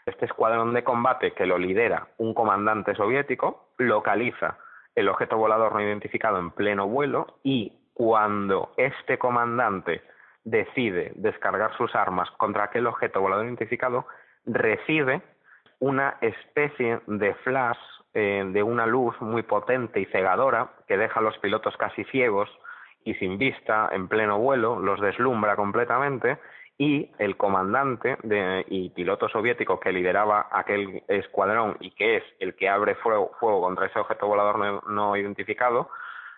Este 0.07 0.25
escuadrón 0.25 0.73
de 0.73 0.85
combate 0.85 1.33
que 1.33 1.45
lo 1.45 1.59
lidera 1.59 2.09
un 2.17 2.33
comandante 2.33 2.95
soviético 2.95 3.69
localiza 3.77 4.57
el 4.95 5.09
objeto 5.09 5.37
volador 5.37 5.75
no 5.75 5.83
identificado 5.83 6.39
en 6.39 6.51
pleno 6.51 6.89
vuelo 6.89 7.39
y 7.43 7.75
cuando 7.93 8.73
este 8.79 9.19
comandante 9.19 10.03
decide 10.45 11.13
descargar 11.17 11.77
sus 11.77 11.95
armas 11.95 12.31
contra 12.33 12.65
aquel 12.65 12.87
objeto 12.87 13.21
volador 13.21 13.45
identificado, 13.45 14.07
recibe 14.47 15.21
una 15.81 16.17
especie 16.21 17.01
de 17.07 17.35
flash 17.35 17.79
eh, 18.15 18.45
de 18.47 18.63
una 18.63 18.87
luz 18.87 19.21
muy 19.21 19.43
potente 19.43 20.01
y 20.01 20.07
cegadora 20.07 20.71
que 20.89 20.97
deja 20.97 21.21
a 21.21 21.23
los 21.23 21.39
pilotos 21.39 21.77
casi 21.77 22.05
ciegos 22.05 22.51
y 23.05 23.15
sin 23.15 23.39
vista 23.39 23.89
en 23.93 24.09
pleno 24.09 24.39
vuelo, 24.39 24.79
los 24.81 25.01
deslumbra 25.01 25.57
completamente 25.57 26.39
y 26.81 27.11
el 27.19 27.37
comandante 27.37 28.17
de, 28.23 28.65
y 28.69 28.89
piloto 28.91 29.29
soviético 29.29 29.79
que 29.79 29.93
lideraba 29.93 30.49
aquel 30.51 31.03
escuadrón 31.09 31.77
y 31.79 31.91
que 31.91 32.17
es 32.17 32.25
el 32.39 32.55
que 32.55 32.71
abre 32.71 32.95
fuego, 32.95 33.31
contra 33.39 33.87
ese 33.87 33.99
objeto 33.99 34.27
volador 34.27 34.89
no, 34.89 35.15
identificado, 35.15 35.91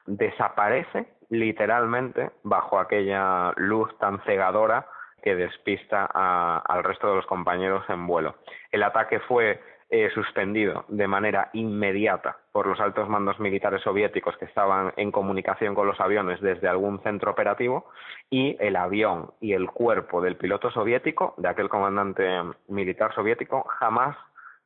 desaparece 0.06 1.06
literalmente 1.30 2.32
bajo 2.42 2.80
aquella 2.80 3.52
luz 3.56 3.96
tan 3.98 4.20
cegadora 4.24 4.88
que 5.22 5.36
despista 5.36 6.06
al 6.06 6.82
resto 6.82 7.08
de 7.08 7.16
los 7.16 7.26
compañeros 7.26 7.84
en 7.88 8.06
vuelo. 8.08 8.34
El 8.72 8.82
ataque 8.82 9.20
fue 9.20 9.62
eh, 9.94 10.08
suspendido 10.14 10.86
de 10.88 11.06
manera 11.06 11.50
inmediata 11.52 12.38
por 12.50 12.66
los 12.66 12.80
altos 12.80 13.10
mandos 13.10 13.38
militares 13.38 13.82
soviéticos 13.82 14.34
que 14.38 14.46
estaban 14.46 14.94
en 14.96 15.12
comunicación 15.12 15.74
con 15.74 15.86
los 15.86 16.00
aviones 16.00 16.40
desde 16.40 16.66
algún 16.66 17.02
centro 17.02 17.30
operativo 17.30 17.90
y 18.30 18.56
el 18.58 18.76
avión 18.76 19.34
y 19.38 19.52
el 19.52 19.70
cuerpo 19.70 20.22
del 20.22 20.36
piloto 20.36 20.70
soviético, 20.70 21.34
de 21.36 21.46
aquel 21.46 21.68
comandante 21.68 22.26
militar 22.68 23.14
soviético, 23.14 23.64
jamás 23.64 24.16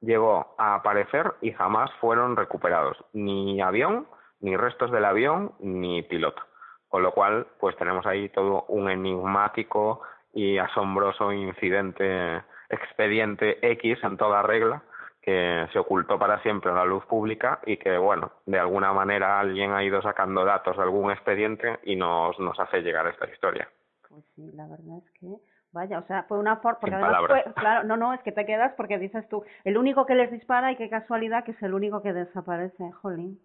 llegó 0.00 0.54
a 0.58 0.76
aparecer 0.76 1.34
y 1.40 1.50
jamás 1.50 1.90
fueron 2.00 2.36
recuperados. 2.36 2.96
Ni 3.12 3.60
avión, 3.60 4.06
ni 4.38 4.56
restos 4.56 4.92
del 4.92 5.06
avión, 5.06 5.54
ni 5.58 6.02
piloto. 6.02 6.40
Con 6.88 7.02
lo 7.02 7.10
cual, 7.10 7.48
pues 7.58 7.76
tenemos 7.78 8.06
ahí 8.06 8.28
todo 8.28 8.64
un 8.68 8.88
enigmático 8.88 10.02
y 10.32 10.58
asombroso 10.58 11.32
incidente, 11.32 12.44
expediente 12.68 13.58
X 13.72 13.98
en 14.04 14.16
toda 14.18 14.42
regla, 14.42 14.84
que 15.26 15.66
se 15.72 15.80
ocultó 15.80 16.20
para 16.20 16.40
siempre 16.42 16.70
en 16.70 16.76
la 16.76 16.84
luz 16.84 17.04
pública 17.06 17.58
y 17.66 17.78
que, 17.78 17.98
bueno, 17.98 18.30
de 18.46 18.60
alguna 18.60 18.92
manera 18.92 19.40
alguien 19.40 19.72
ha 19.72 19.82
ido 19.82 20.00
sacando 20.00 20.44
datos 20.44 20.76
de 20.76 20.84
algún 20.84 21.10
expediente 21.10 21.80
y 21.82 21.96
nos, 21.96 22.38
nos 22.38 22.58
hace 22.60 22.80
llegar 22.80 23.08
esta 23.08 23.28
historia. 23.28 23.68
Pues 24.08 24.24
sí, 24.36 24.48
la 24.54 24.68
verdad 24.68 24.98
es 25.04 25.10
que, 25.18 25.26
vaya, 25.72 25.98
o 25.98 26.06
sea, 26.06 26.22
fue 26.28 26.38
una 26.38 26.58
forma, 26.58 26.78
porque 26.78 26.94
además 26.94 27.22
fue, 27.26 27.44
claro, 27.56 27.82
no, 27.82 27.96
no, 27.96 28.14
es 28.14 28.20
que 28.20 28.30
te 28.30 28.46
quedas 28.46 28.72
porque 28.76 28.98
dices 28.98 29.28
tú, 29.28 29.44
el 29.64 29.76
único 29.76 30.06
que 30.06 30.14
les 30.14 30.30
dispara 30.30 30.70
y 30.70 30.76
qué 30.76 30.88
casualidad 30.88 31.42
que 31.42 31.50
es 31.50 31.62
el 31.64 31.74
único 31.74 32.02
que 32.02 32.12
desaparece, 32.12 32.92
jolín. 33.02 33.40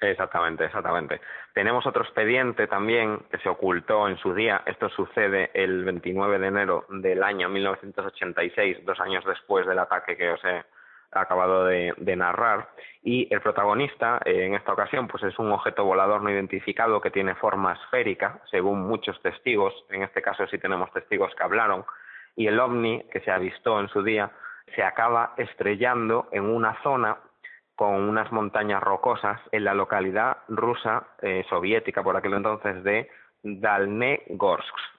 Exactamente, 0.00 0.64
exactamente. 0.64 1.20
Tenemos 1.54 1.86
otro 1.86 2.02
expediente 2.02 2.66
también 2.66 3.20
que 3.30 3.38
se 3.38 3.48
ocultó 3.48 4.08
en 4.08 4.16
su 4.16 4.34
día. 4.34 4.62
Esto 4.66 4.88
sucede 4.88 5.52
el 5.54 5.84
29 5.84 6.40
de 6.40 6.46
enero 6.48 6.86
del 6.88 7.22
año 7.22 7.48
1986, 7.48 8.84
dos 8.84 8.98
años 8.98 9.24
después 9.24 9.64
del 9.64 9.78
ataque 9.78 10.16
que 10.16 10.30
os 10.30 10.44
he 10.44 10.64
acabado 11.22 11.64
de, 11.66 12.16
narrar. 12.16 12.68
Y 13.02 13.32
el 13.32 13.40
protagonista 13.40 14.20
eh, 14.24 14.46
en 14.46 14.54
esta 14.54 14.72
ocasión 14.72 15.08
pues 15.08 15.22
es 15.24 15.38
un 15.38 15.52
objeto 15.52 15.84
volador 15.84 16.22
no 16.22 16.30
identificado 16.30 17.00
que 17.00 17.10
tiene 17.10 17.34
forma 17.34 17.74
esférica 17.74 18.40
según 18.50 18.86
muchos 18.86 19.20
testigos. 19.22 19.74
En 19.90 20.02
este 20.02 20.22
caso 20.22 20.46
sí 20.46 20.58
tenemos 20.58 20.92
testigos 20.92 21.34
que 21.34 21.42
hablaron. 21.42 21.84
Y 22.36 22.46
el 22.46 22.58
ovni 22.58 23.02
que 23.12 23.20
se 23.20 23.30
avistó 23.30 23.80
en 23.80 23.88
su 23.88 24.02
día 24.02 24.30
se 24.74 24.82
acaba 24.82 25.34
estrellando 25.36 26.28
en 26.32 26.44
una 26.44 26.80
zona 26.82 27.18
con 27.76 27.94
unas 27.94 28.30
montañas 28.32 28.82
rocosas 28.82 29.40
en 29.52 29.64
la 29.64 29.74
localidad 29.74 30.38
rusa 30.48 31.08
eh, 31.20 31.44
soviética 31.48 32.02
por 32.02 32.16
aquel 32.16 32.34
entonces 32.34 32.82
de 32.84 33.08
Dalnegorsk 33.42 34.94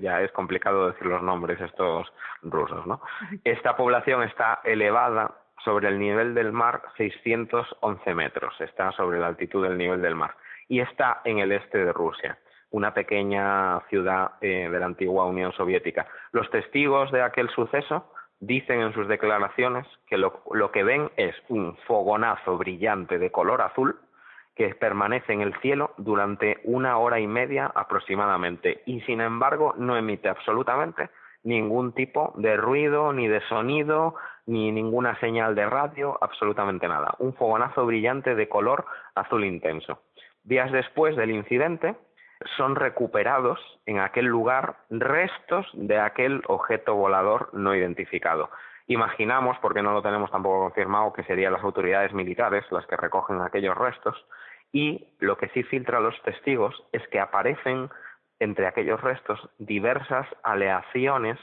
ya 0.00 0.22
es 0.22 0.32
complicado 0.32 0.88
decir 0.88 1.06
los 1.06 1.22
nombres 1.22 1.60
estos 1.60 2.10
rusos, 2.42 2.86
¿no? 2.86 3.00
Esta 3.44 3.76
población 3.76 4.22
está 4.22 4.60
elevada 4.64 5.34
sobre 5.64 5.88
el 5.88 5.98
nivel 5.98 6.34
del 6.34 6.52
mar 6.52 6.82
611 6.96 8.14
metros, 8.14 8.54
está 8.60 8.92
sobre 8.92 9.18
la 9.18 9.28
altitud 9.28 9.62
del 9.62 9.76
nivel 9.76 10.02
del 10.02 10.14
mar. 10.14 10.34
Y 10.68 10.80
está 10.80 11.20
en 11.24 11.38
el 11.38 11.52
este 11.52 11.84
de 11.84 11.92
Rusia, 11.92 12.38
una 12.70 12.94
pequeña 12.94 13.80
ciudad 13.88 14.32
eh, 14.40 14.68
de 14.70 14.80
la 14.80 14.86
antigua 14.86 15.26
Unión 15.26 15.52
Soviética. 15.52 16.06
Los 16.32 16.50
testigos 16.50 17.10
de 17.12 17.22
aquel 17.22 17.48
suceso 17.50 18.12
dicen 18.38 18.80
en 18.80 18.94
sus 18.94 19.06
declaraciones 19.08 19.86
que 20.06 20.16
lo, 20.16 20.42
lo 20.52 20.70
que 20.70 20.82
ven 20.82 21.10
es 21.16 21.34
un 21.48 21.76
fogonazo 21.86 22.56
brillante 22.56 23.18
de 23.18 23.30
color 23.30 23.60
azul 23.60 23.98
que 24.54 24.74
permanece 24.74 25.32
en 25.32 25.40
el 25.40 25.54
cielo 25.60 25.94
durante 25.96 26.58
una 26.64 26.98
hora 26.98 27.20
y 27.20 27.26
media 27.26 27.66
aproximadamente. 27.74 28.82
Y 28.86 29.00
sin 29.02 29.20
embargo 29.20 29.74
no 29.76 29.96
emite 29.96 30.28
absolutamente 30.28 31.10
ningún 31.42 31.92
tipo 31.92 32.34
de 32.36 32.56
ruido, 32.56 33.12
ni 33.12 33.28
de 33.28 33.40
sonido, 33.48 34.14
ni 34.46 34.72
ninguna 34.72 35.18
señal 35.20 35.54
de 35.54 35.66
radio, 35.66 36.18
absolutamente 36.20 36.88
nada. 36.88 37.14
Un 37.18 37.34
fogonazo 37.34 37.86
brillante 37.86 38.34
de 38.34 38.48
color 38.48 38.86
azul 39.14 39.44
intenso. 39.44 40.02
Días 40.42 40.72
después 40.72 41.16
del 41.16 41.30
incidente, 41.30 41.94
son 42.56 42.74
recuperados 42.74 43.60
en 43.86 43.98
aquel 43.98 44.26
lugar 44.26 44.76
restos 44.88 45.66
de 45.74 45.98
aquel 45.98 46.42
objeto 46.46 46.94
volador 46.94 47.50
no 47.52 47.74
identificado. 47.74 48.50
Imaginamos, 48.86 49.58
porque 49.58 49.82
no 49.82 49.92
lo 49.92 50.02
tenemos 50.02 50.30
tampoco 50.30 50.60
confirmado, 50.60 51.12
que 51.12 51.22
serían 51.24 51.52
las 51.52 51.62
autoridades 51.62 52.12
militares 52.12 52.64
las 52.70 52.86
que 52.86 52.96
recogen 52.96 53.40
aquellos 53.40 53.76
restos 53.76 54.16
y 54.72 55.06
lo 55.18 55.36
que 55.36 55.48
sí 55.50 55.62
filtra 55.64 55.98
a 55.98 56.00
los 56.00 56.20
testigos 56.22 56.82
es 56.92 57.06
que 57.08 57.20
aparecen 57.20 57.90
entre 58.38 58.66
aquellos 58.66 59.00
restos 59.00 59.38
diversas 59.58 60.26
aleaciones 60.42 61.38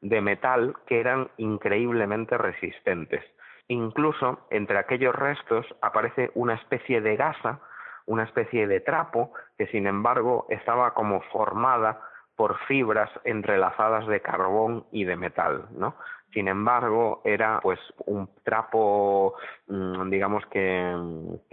de 0.00 0.20
metal 0.20 0.76
que 0.86 1.00
eran 1.00 1.28
increíblemente 1.36 2.36
resistentes. 2.38 3.24
Incluso 3.68 4.46
entre 4.50 4.78
aquellos 4.78 5.14
restos 5.14 5.66
aparece 5.80 6.30
una 6.34 6.54
especie 6.54 7.00
de 7.00 7.16
gasa, 7.16 7.60
una 8.06 8.22
especie 8.22 8.66
de 8.66 8.80
trapo, 8.80 9.32
que 9.58 9.66
sin 9.68 9.86
embargo 9.86 10.46
estaba 10.48 10.94
como 10.94 11.20
formada 11.32 12.00
por 12.36 12.58
fibras 12.66 13.10
entrelazadas 13.24 14.06
de 14.06 14.20
carbón 14.20 14.84
y 14.92 15.04
de 15.04 15.16
metal, 15.16 15.66
¿no? 15.76 15.94
Sin 16.36 16.48
embargo, 16.48 17.22
era 17.24 17.60
pues 17.62 17.80
un 18.04 18.28
trapo, 18.44 19.36
mm, 19.68 20.10
digamos 20.10 20.44
que, 20.46 20.94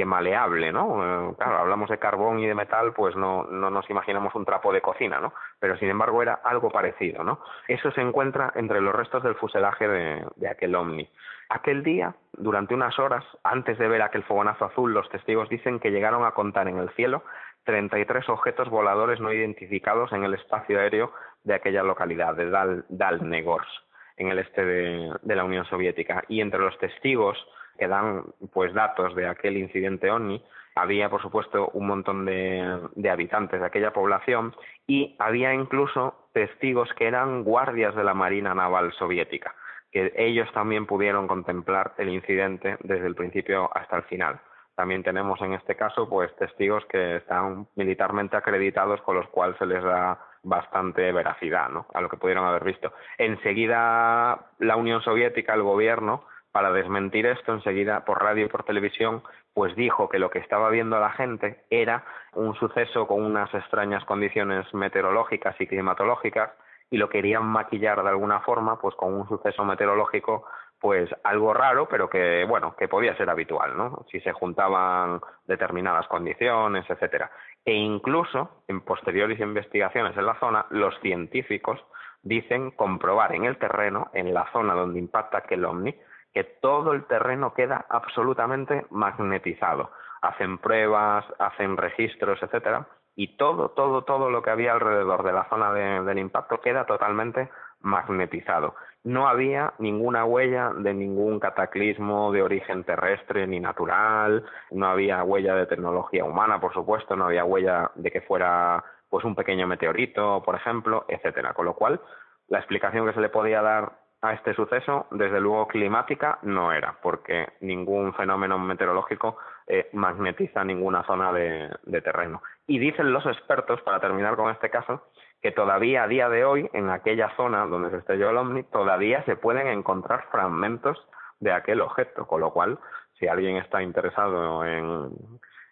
maleable, 0.05 0.73
¿no? 0.73 1.29
Eh, 1.31 1.35
claro, 1.37 1.59
hablamos 1.59 1.89
de 1.89 1.99
carbón 1.99 2.39
y 2.39 2.47
de 2.47 2.53
metal, 2.53 2.91
pues 2.93 3.15
no, 3.15 3.45
no 3.45 3.69
nos 3.69 3.89
imaginamos 3.89 4.35
un 4.35 4.43
trapo 4.43 4.73
de 4.73 4.81
cocina, 4.81 5.21
¿no? 5.21 5.33
Pero 5.59 5.77
sin 5.77 5.87
embargo 5.87 6.21
era 6.21 6.41
algo 6.43 6.69
parecido, 6.69 7.23
¿no? 7.23 7.39
Eso 7.69 7.91
se 7.91 8.01
encuentra 8.01 8.51
entre 8.55 8.81
los 8.81 8.93
restos 8.93 9.23
del 9.23 9.35
fuselaje 9.35 9.87
de, 9.87 10.25
de 10.35 10.49
aquel 10.49 10.75
ovni. 10.75 11.09
Aquel 11.47 11.83
día, 11.83 12.15
durante 12.33 12.73
unas 12.73 12.99
horas, 12.99 13.23
antes 13.43 13.77
de 13.77 13.87
ver 13.87 14.01
aquel 14.01 14.23
fogonazo 14.23 14.65
azul, 14.65 14.93
los 14.93 15.07
testigos 15.09 15.47
dicen 15.47 15.79
que 15.79 15.91
llegaron 15.91 16.25
a 16.25 16.31
contar 16.31 16.67
en 16.67 16.77
el 16.79 16.89
cielo 16.89 17.23
33 17.65 18.27
objetos 18.29 18.69
voladores 18.69 19.19
no 19.19 19.31
identificados 19.31 20.11
en 20.13 20.23
el 20.23 20.33
espacio 20.33 20.79
aéreo 20.79 21.13
de 21.43 21.53
aquella 21.55 21.83
localidad, 21.83 22.35
de 22.35 22.49
Dal, 22.49 22.85
Dalnegorsk 22.89 23.83
en 24.17 24.27
el 24.29 24.39
este 24.39 24.63
de, 24.63 25.35
la 25.35 25.43
Unión 25.43 25.65
Soviética. 25.65 26.23
Y 26.27 26.41
entre 26.41 26.59
los 26.59 26.77
testigos 26.77 27.37
que 27.77 27.87
dan 27.87 28.23
pues 28.53 28.73
datos 28.73 29.15
de 29.15 29.27
aquel 29.27 29.57
incidente 29.57 30.11
OVNI, 30.11 30.43
había 30.75 31.09
por 31.09 31.21
supuesto 31.21 31.69
un 31.73 31.87
montón 31.87 32.25
de, 32.25 32.79
de, 32.95 33.09
habitantes 33.09 33.59
de 33.59 33.65
aquella 33.65 33.93
población 33.93 34.55
y 34.87 35.15
había 35.19 35.53
incluso 35.53 36.27
testigos 36.33 36.89
que 36.95 37.07
eran 37.07 37.43
guardias 37.43 37.95
de 37.95 38.03
la 38.03 38.13
Marina 38.13 38.55
Naval 38.55 38.91
Soviética, 38.93 39.53
que 39.91 40.13
ellos 40.15 40.51
también 40.53 40.85
pudieron 40.87 41.27
contemplar 41.27 41.93
el 41.97 42.09
incidente 42.09 42.77
desde 42.81 43.05
el 43.05 43.15
principio 43.15 43.69
hasta 43.75 43.97
el 43.97 44.03
final. 44.03 44.39
También 44.75 45.03
tenemos 45.03 45.39
en 45.41 45.53
este 45.53 45.75
caso 45.75 46.09
pues 46.09 46.35
testigos 46.35 46.83
que 46.85 47.17
están 47.17 47.67
militarmente 47.75 48.35
acreditados 48.35 49.01
con 49.01 49.15
los 49.15 49.27
cuales 49.27 49.57
se 49.57 49.65
les 49.65 49.83
da 49.83 50.19
bastante 50.43 51.11
veracidad 51.11 51.69
¿no? 51.69 51.85
a 51.93 52.01
lo 52.01 52.09
que 52.09 52.17
pudieron 52.17 52.45
haber 52.45 52.63
visto. 52.63 52.91
Enseguida 53.17 54.47
la 54.59 54.75
Unión 54.75 55.01
Soviética, 55.01 55.53
el 55.53 55.61
gobierno, 55.61 56.25
para 56.51 56.71
desmentir 56.71 57.25
esto, 57.25 57.53
enseguida 57.53 58.05
por 58.05 58.21
radio 58.21 58.45
y 58.45 58.49
por 58.49 58.63
televisión, 58.63 59.23
pues 59.53 59.75
dijo 59.75 60.09
que 60.09 60.19
lo 60.19 60.29
que 60.29 60.39
estaba 60.39 60.69
viendo 60.69 60.99
la 60.99 61.11
gente 61.11 61.63
era 61.69 62.03
un 62.33 62.55
suceso 62.55 63.07
con 63.07 63.23
unas 63.23 63.53
extrañas 63.53 64.03
condiciones 64.05 64.71
meteorológicas 64.73 65.59
y 65.59 65.67
climatológicas 65.67 66.51
y 66.89 66.97
lo 66.97 67.09
querían 67.09 67.45
maquillar 67.45 68.03
de 68.03 68.09
alguna 68.09 68.41
forma 68.41 68.79
pues 68.79 68.95
con 68.95 69.13
un 69.13 69.27
suceso 69.27 69.65
meteorológico 69.65 70.45
pues 70.83 71.09
algo 71.23 71.53
raro, 71.53 71.87
pero 71.87 72.09
que 72.09 72.43
bueno, 72.43 72.75
que 72.75 72.89
podía 72.89 73.15
ser 73.15 73.29
habitual, 73.29 73.77
¿no? 73.77 74.05
Si 74.11 74.19
se 74.19 74.33
juntaban 74.33 75.21
determinadas 75.47 76.05
condiciones, 76.09 76.83
etcétera. 76.89 77.31
E 77.63 77.71
incluso 77.71 78.63
en 78.67 78.81
posteriores 78.81 79.39
investigaciones 79.39 80.17
en 80.17 80.25
la 80.25 80.37
zona, 80.41 80.65
los 80.71 80.93
científicos 80.99 81.79
dicen 82.21 82.71
comprobar 82.71 83.33
en 83.33 83.45
el 83.45 83.57
terreno, 83.59 84.11
en 84.13 84.33
la 84.33 84.51
zona 84.51 84.73
donde 84.73 84.99
impacta 84.99 85.37
aquel 85.37 85.63
ovni, 85.63 85.95
que 86.33 86.43
todo 86.43 86.91
el 86.91 87.05
terreno 87.05 87.53
queda 87.53 87.85
absolutamente 87.87 88.85
magnetizado. 88.89 89.89
Hacen 90.21 90.57
pruebas, 90.57 91.23
hacen 91.39 91.77
registros, 91.77 92.43
etcétera, 92.43 92.89
y 93.15 93.37
todo, 93.37 93.69
todo, 93.69 94.03
todo 94.03 94.29
lo 94.29 94.41
que 94.41 94.49
había 94.49 94.73
alrededor 94.73 95.23
de 95.23 95.31
la 95.31 95.47
zona 95.47 95.71
del 95.71 96.19
impacto 96.19 96.59
queda 96.59 96.85
totalmente 96.85 97.49
magnetizado. 97.79 98.75
No 99.03 99.27
había 99.27 99.73
ninguna 99.79 100.23
huella 100.23 100.71
de 100.77 100.93
ningún 100.93 101.39
cataclismo 101.39 102.31
de 102.31 102.41
origen 102.41 102.85
terrestre 102.85 103.45
ni 103.47 103.59
natural, 103.59 104.45
no 104.71 104.87
había 104.87 105.23
huella 105.23 105.55
de 105.55 105.65
tecnología 105.65 106.23
humana, 106.23 106.61
por 106.61 106.73
supuesto, 106.73 107.15
no 107.15 107.25
había 107.25 107.43
huella 107.43 107.91
de 107.95 108.11
que 108.11 108.21
fuera 108.21 108.83
pues 109.09 109.25
un 109.25 109.35
pequeño 109.35 109.67
meteorito, 109.67 110.41
por 110.43 110.55
ejemplo, 110.55 111.05
etcétera. 111.09 111.53
Con 111.53 111.65
lo 111.65 111.75
cual, 111.75 111.99
la 112.47 112.59
explicación 112.59 113.05
que 113.05 113.13
se 113.13 113.21
le 113.21 113.29
podía 113.29 113.61
dar 113.61 113.91
a 114.21 114.33
este 114.33 114.53
suceso, 114.53 115.07
desde 115.11 115.41
luego 115.41 115.67
climática, 115.67 116.39
no 116.43 116.71
era, 116.71 116.97
porque 117.01 117.49
ningún 117.59 118.13
fenómeno 118.13 118.57
meteorológico 118.57 119.37
eh, 119.67 119.89
magnetiza 119.91 120.63
ninguna 120.63 121.03
zona 121.03 121.33
de 121.33 122.01
terreno. 122.01 122.41
Y 122.67 122.79
dicen 122.79 123.11
los 123.11 123.25
expertos, 123.25 123.81
para 123.81 123.99
terminar 123.99 124.37
con 124.37 124.49
este 124.49 124.69
caso, 124.69 125.03
que 125.43 125.51
todavía 125.51 126.03
a 126.03 126.07
día 126.07 126.29
de 126.29 126.45
hoy, 126.45 126.69
en 126.71 126.89
aquella 126.89 127.35
zona 127.35 127.65
donde 127.65 127.89
se 127.91 127.97
estrelló 127.97 128.29
el 128.29 128.37
ovni, 128.37 128.63
todavía 128.63 129.23
se 129.25 129.35
pueden 129.35 129.67
encontrar 129.67 130.25
fragmentos 130.31 130.97
de 131.41 131.51
aquel 131.51 131.81
objeto, 131.81 132.25
con 132.25 132.39
lo 132.39 132.53
cual, 132.53 132.79
si 133.19 133.27
alguien 133.27 133.57
está 133.57 133.83
interesado 133.83 134.65
en, 134.65 135.11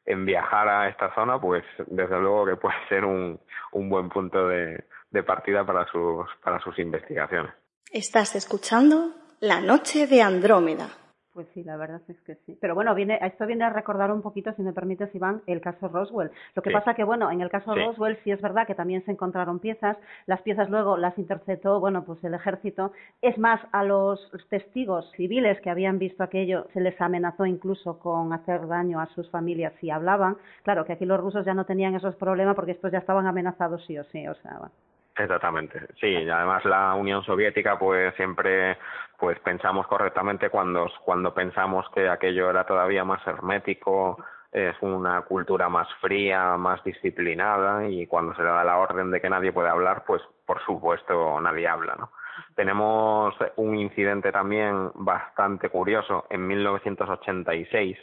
en 0.06 0.26
viajar 0.26 0.68
a 0.68 0.90
esta 0.90 1.16
zona, 1.16 1.40
pues 1.40 1.64
desde 1.88 2.20
luego 2.20 2.46
que 2.46 2.58
puede 2.58 2.76
ser 2.90 3.06
un, 3.06 3.40
un 3.72 3.90
buen 3.90 4.10
punto 4.10 4.50
de, 4.50 4.84
de 5.10 5.24
partida 5.24 5.66
para 5.66 5.86
sus, 5.88 6.28
para 6.44 6.60
sus 6.60 6.78
investigaciones. 6.78 7.54
Estás 7.94 8.36
escuchando 8.36 9.12
La 9.40 9.62
Noche 9.62 10.06
de 10.06 10.22
Andrómeda. 10.22 10.90
Pues 11.34 11.48
sí, 11.54 11.64
la 11.64 11.78
verdad 11.78 12.02
es 12.10 12.20
que 12.22 12.36
sí. 12.46 12.58
Pero 12.60 12.76
bueno, 12.76 12.94
viene, 12.94 13.18
esto 13.22 13.46
viene 13.46 13.64
a 13.64 13.70
recordar 13.70 14.12
un 14.12 14.22
poquito, 14.22 14.52
si 14.54 14.64
me 14.64 14.74
permites, 14.74 15.16
Iván, 15.16 15.42
el 15.48 15.62
caso 15.62 15.88
Roswell. 15.88 16.30
Lo 16.56 16.62
que 16.62 16.72
pasa 16.72 16.94
que, 16.94 17.06
bueno, 17.06 17.32
en 17.32 17.40
el 17.40 17.50
caso 17.50 17.74
Roswell 17.74 18.18
sí 18.26 18.32
es 18.32 18.42
verdad 18.42 18.68
que 18.68 18.76
también 18.76 19.06
se 19.06 19.12
encontraron 19.12 19.60
piezas. 19.60 19.96
Las 20.26 20.42
piezas 20.42 20.70
luego 20.70 20.98
las 20.98 21.18
interceptó, 21.18 21.80
bueno, 21.80 22.04
pues 22.04 22.22
el 22.26 22.34
ejército. 22.34 22.92
Es 23.22 23.38
más, 23.38 23.62
a 23.72 23.86
los 23.86 24.20
testigos 24.50 25.10
civiles 25.16 25.62
que 25.62 25.70
habían 25.70 26.00
visto 26.00 26.22
aquello 26.22 26.68
se 26.74 26.82
les 26.82 27.00
amenazó 27.00 27.46
incluso 27.46 27.98
con 28.00 28.34
hacer 28.34 28.68
daño 28.68 29.00
a 29.00 29.08
sus 29.08 29.30
familias 29.30 29.72
si 29.80 29.90
hablaban. 29.90 30.36
Claro 30.64 30.84
que 30.84 30.94
aquí 30.94 31.06
los 31.06 31.20
rusos 31.20 31.46
ya 31.46 31.54
no 31.54 31.66
tenían 31.66 31.96
esos 31.96 32.16
problemas 32.16 32.56
porque 32.56 32.72
estos 32.72 32.92
ya 32.92 33.00
estaban 33.00 33.26
amenazados 33.26 33.86
sí 33.86 33.98
o 33.98 34.04
sí, 34.04 34.28
o 34.28 34.36
sea, 34.36 34.58
bueno. 34.60 34.74
Exactamente, 35.18 35.80
sí, 36.00 36.08
y 36.08 36.30
además 36.30 36.64
la 36.64 36.96
Unión 36.96 37.22
Soviética 37.24 37.78
pues 37.78 38.16
siempre 38.16 38.78
pues 39.22 39.40
pensamos 39.42 39.86
correctamente 39.86 40.50
cuando, 40.50 40.90
cuando 41.06 41.32
pensamos 41.32 41.86
que 41.94 42.10
aquello 42.10 42.50
era 42.50 42.66
todavía 42.66 43.06
más 43.06 43.26
hermético, 43.28 44.18
es 44.52 44.76
una 44.82 45.22
cultura 45.22 45.70
más 45.70 45.88
fría, 46.02 46.58
más 46.58 46.84
disciplinada 46.84 47.88
y 47.88 48.08
cuando 48.08 48.34
se 48.34 48.42
le 48.42 48.50
da 48.50 48.64
la 48.64 48.80
orden 48.80 49.12
de 49.12 49.22
que 49.22 49.30
nadie 49.30 49.54
puede 49.54 49.70
hablar, 49.70 50.06
pues 50.08 50.24
por 50.48 50.60
supuesto 50.66 51.40
nadie 51.40 51.68
habla, 51.68 51.96
¿no? 52.00 52.12
Tenemos 52.56 53.36
un 53.58 53.76
incidente 53.76 54.32
también 54.32 54.90
bastante 54.96 55.70
curioso 55.70 56.26
en 56.32 56.48
1986. 56.48 58.00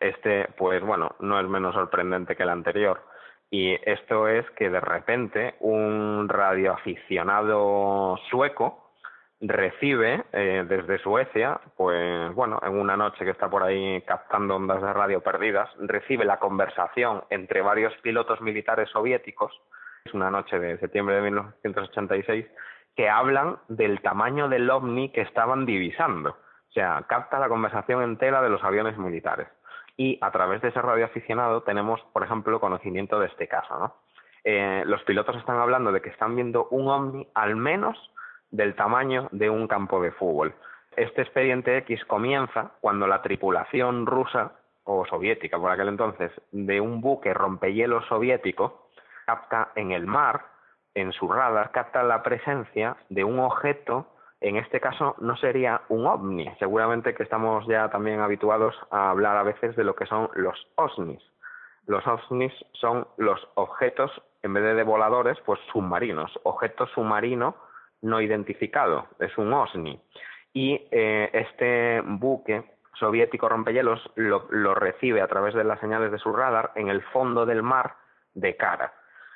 Este, 0.00 0.48
pues 0.58 0.82
bueno, 0.82 1.16
no 1.20 1.40
es 1.40 1.48
menos 1.48 1.74
sorprendente 1.74 2.36
que 2.36 2.42
el 2.42 2.50
anterior 2.50 3.00
y 3.50 3.72
esto 3.90 4.28
es 4.28 4.48
que 4.50 4.68
de 4.68 4.80
repente 4.80 5.54
un 5.60 6.28
radioaficionado 6.28 8.18
sueco 8.30 8.87
recibe 9.40 10.24
eh, 10.32 10.64
desde 10.68 10.98
Suecia, 10.98 11.60
pues 11.76 12.34
bueno, 12.34 12.58
en 12.62 12.78
una 12.78 12.96
noche 12.96 13.24
que 13.24 13.30
está 13.30 13.48
por 13.48 13.62
ahí 13.62 14.02
captando 14.02 14.56
ondas 14.56 14.82
de 14.82 14.92
radio 14.92 15.20
perdidas, 15.20 15.70
recibe 15.78 16.24
la 16.24 16.38
conversación 16.38 17.22
entre 17.30 17.62
varios 17.62 17.94
pilotos 18.02 18.40
militares 18.40 18.88
soviéticos, 18.90 19.52
es 20.04 20.14
una 20.14 20.30
noche 20.30 20.58
de 20.58 20.78
septiembre 20.78 21.16
de 21.16 21.22
1986, 21.22 22.46
que 22.96 23.08
hablan 23.08 23.58
del 23.68 24.00
tamaño 24.00 24.48
del 24.48 24.68
ovni 24.68 25.10
que 25.12 25.20
estaban 25.20 25.66
divisando 25.66 26.30
O 26.30 26.72
sea, 26.72 27.04
capta 27.08 27.38
la 27.38 27.48
conversación 27.48 28.02
entera 28.02 28.42
de 28.42 28.48
los 28.48 28.64
aviones 28.64 28.98
militares. 28.98 29.46
Y 29.96 30.18
a 30.20 30.32
través 30.32 30.62
de 30.62 30.68
ese 30.68 30.82
radioaficionado 30.82 31.62
tenemos, 31.62 32.00
por 32.12 32.24
ejemplo, 32.24 32.60
conocimiento 32.60 33.20
de 33.20 33.26
este 33.26 33.46
caso, 33.46 33.78
¿no? 33.78 33.96
Eh, 34.44 34.82
los 34.86 35.02
pilotos 35.02 35.36
están 35.36 35.58
hablando 35.58 35.92
de 35.92 36.00
que 36.00 36.10
están 36.10 36.34
viendo 36.34 36.68
un 36.70 36.88
ovni 36.88 37.28
al 37.34 37.56
menos 37.56 37.98
del 38.50 38.74
tamaño 38.74 39.28
de 39.32 39.50
un 39.50 39.66
campo 39.66 40.00
de 40.00 40.12
fútbol. 40.12 40.54
Este 40.96 41.22
expediente 41.22 41.76
X 41.78 42.04
comienza 42.06 42.72
cuando 42.80 43.06
la 43.06 43.22
tripulación 43.22 44.06
rusa 44.06 44.52
o 44.84 45.04
soviética 45.06 45.58
por 45.58 45.70
aquel 45.70 45.88
entonces 45.88 46.32
de 46.50 46.80
un 46.80 47.00
buque 47.00 47.34
rompehielos 47.34 48.06
soviético 48.06 48.88
capta 49.26 49.72
en 49.76 49.92
el 49.92 50.06
mar, 50.06 50.46
en 50.94 51.12
su 51.12 51.28
radar, 51.30 51.70
capta 51.70 52.02
la 52.02 52.22
presencia 52.22 52.96
de 53.10 53.24
un 53.24 53.38
objeto, 53.38 54.06
en 54.40 54.56
este 54.56 54.80
caso 54.80 55.14
no 55.18 55.36
sería 55.36 55.82
un 55.90 56.06
ovni, 56.06 56.50
seguramente 56.58 57.14
que 57.14 57.24
estamos 57.24 57.66
ya 57.66 57.90
también 57.90 58.20
habituados 58.20 58.74
a 58.90 59.10
hablar 59.10 59.36
a 59.36 59.42
veces 59.42 59.76
de 59.76 59.84
lo 59.84 59.94
que 59.94 60.06
son 60.06 60.30
los 60.34 60.66
OSNIs. 60.76 61.22
Los 61.86 62.06
OSNIs 62.06 62.54
son 62.72 63.06
los 63.18 63.46
objetos, 63.54 64.10
en 64.42 64.54
vez 64.54 64.74
de 64.74 64.82
voladores, 64.82 65.38
pues 65.44 65.60
submarinos, 65.72 66.32
objeto 66.44 66.86
submarino 66.86 67.54
no 68.02 68.20
identificado, 68.20 69.08
es 69.18 69.36
un 69.38 69.52
OSNI. 69.52 70.00
Y 70.52 70.88
eh, 70.90 71.30
este 71.32 72.00
buque 72.04 72.64
soviético 72.94 73.48
rompehielos 73.48 74.10
lo, 74.16 74.46
lo 74.50 74.74
recibe 74.74 75.20
a 75.20 75.28
través 75.28 75.54
de 75.54 75.64
las 75.64 75.80
señales 75.80 76.10
de 76.10 76.18
su 76.18 76.32
radar 76.32 76.72
en 76.74 76.88
el 76.88 77.02
fondo 77.02 77.46
del 77.46 77.62
mar 77.62 77.94
de 78.34 78.56
cara. 78.56 78.92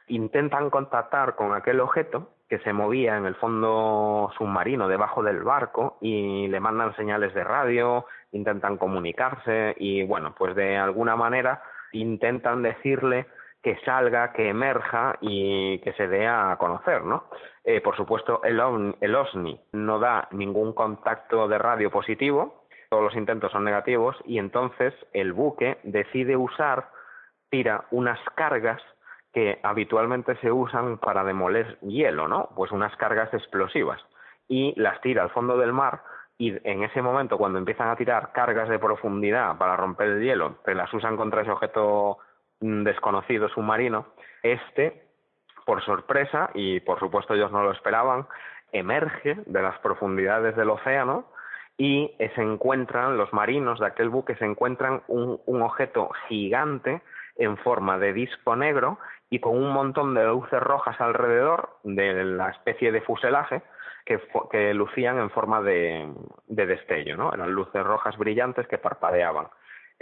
Intentan 0.09 0.70
contactar 0.70 1.37
con 1.37 1.55
aquel 1.55 1.81
objeto 1.81 2.31
que 2.48 2.59
se 2.59 2.72
movía 2.72 3.16
en 3.16 3.25
el 3.25 3.35
fondo 3.37 4.31
submarino 4.37 4.87
debajo 4.87 5.22
del 5.22 5.42
barco 5.42 5.96
y 6.03 6.48
le 6.48 6.61
mandan 6.61 6.94
señales 6.96 7.33
de 7.33 7.44
radio, 7.44 8.05
intentan 8.33 8.77
comunicarse 8.77 9.75
y 9.79 10.03
bueno, 10.03 10.35
pues 10.37 10.55
de 10.55 10.77
alguna 10.77 11.16
manera 11.16 11.62
intentan 11.92 12.62
decirle 12.62 13.27
que 13.62 13.79
salga, 13.85 14.33
que 14.33 14.48
emerja 14.48 15.16
y 15.20 15.79
que 15.81 15.92
se 15.92 16.09
dé 16.09 16.27
a 16.27 16.57
conocer, 16.59 17.05
¿no? 17.05 17.25
Eh, 17.64 17.81
por 17.81 17.96
supuesto, 17.96 18.42
el, 18.42 18.61
el 19.01 19.14
OSNI 19.14 19.61
no 19.72 19.98
da 20.01 20.29
ningún 20.33 20.72
contacto 20.72 21.46
de 21.46 21.59
radio 21.59 21.90
positivo, 21.90 22.66
todos 22.90 23.05
los 23.05 23.16
intentos 23.16 23.53
son 23.53 23.64
negativos 23.64 24.16
y 24.27 24.38
entonces 24.38 24.92
el 25.12 25.33
buque 25.33 25.79
decide 25.85 26.37
usar, 26.37 26.88
tira 27.51 27.87
unas 27.90 28.18
cargas 28.35 28.83
que 29.33 29.61
habitualmente 29.62 30.37
se 30.37 30.53
usan 30.53 30.98
para 30.98 31.25
demoler 31.25 31.79
hielo, 31.81 32.29
¿no? 32.29 32.51
Pues 32.55 32.72
unas 32.72 32.94
cargas 32.96 33.33
explosivas 33.33 34.01
y 34.48 34.79
las 34.79 35.01
tira 35.01 35.22
al 35.22 35.31
fondo 35.31 35.57
del 35.57 35.72
mar 35.72 36.03
y 36.37 36.51
en 36.68 36.83
ese 36.83 37.01
momento 37.01 37.38
cuando 37.38 37.59
empiezan 37.59 37.88
a 37.88 37.96
tirar 37.96 38.33
cargas 38.33 38.68
de 38.68 38.79
profundidad 38.79 39.57
para 39.57 39.77
romper 39.77 40.09
el 40.09 40.22
hielo, 40.22 40.57
que 40.64 40.75
las 40.75 40.92
usan 40.92 41.16
contra 41.16 41.42
ese 41.42 41.51
objeto 41.51 42.18
desconocido 42.62 43.48
submarino, 43.48 44.07
este, 44.42 45.03
por 45.66 45.85
sorpresa, 45.85 46.51
y 46.55 46.81
por 46.81 46.98
supuesto 46.98 47.35
ellos 47.35 47.53
no 47.53 47.62
lo 47.62 47.72
esperaban, 47.72 48.27
emerge 48.72 49.37
de 49.46 49.62
las 49.62 49.79
profundidades 49.81 50.57
del 50.57 50.70
océano 50.70 51.27
y 51.77 52.14
se 52.35 52.42
encuentran, 52.42 53.16
los 53.16 53.33
marinos 53.33 53.81
de 53.81 53.87
aquel 53.87 54.09
buque 54.09 54.37
se 54.37 54.44
encuentran 54.44 55.03
un, 55.09 55.40
objeto 55.62 56.11
gigante 56.29 57.03
en 57.37 57.57
forma 57.59 57.98
de 57.98 58.12
disco 58.12 58.57
negro 58.57 58.98
y 59.31 59.40
con 59.40 59.57
un 59.57 59.72
montón 59.72 60.14
de 60.14 60.25
luces 60.25 60.61
rojas 60.61 61.01
alrededor 61.01 61.79
de 61.83 62.25
la 62.25 62.51
especie 62.51 62.92
de 62.92 63.01
fuselaje 63.01 63.62
que, 64.05 64.20
que 64.51 64.75
lucían 64.75 65.18
en 65.18 65.31
forma 65.31 65.62
de, 65.62 66.12
de 66.46 66.66
destello, 66.66 67.16
¿no? 67.16 67.33
Eran 67.33 67.51
luces 67.53 67.83
rojas 67.83 68.16
brillantes 68.18 68.66
que 68.68 68.79
parpadeaban. 68.79 69.48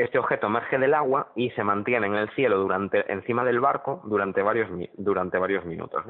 Este 0.00 0.18
objeto 0.18 0.46
emerge 0.46 0.78
del 0.78 0.94
agua 0.94 1.30
y 1.36 1.50
se 1.50 1.62
mantiene 1.62 2.06
en 2.06 2.14
el 2.14 2.30
cielo 2.30 2.56
durante, 2.56 3.12
encima 3.12 3.44
del 3.44 3.60
barco 3.60 4.00
durante 4.04 4.40
varios, 4.40 4.70
durante 4.94 5.36
varios 5.36 5.66
minutos. 5.66 6.02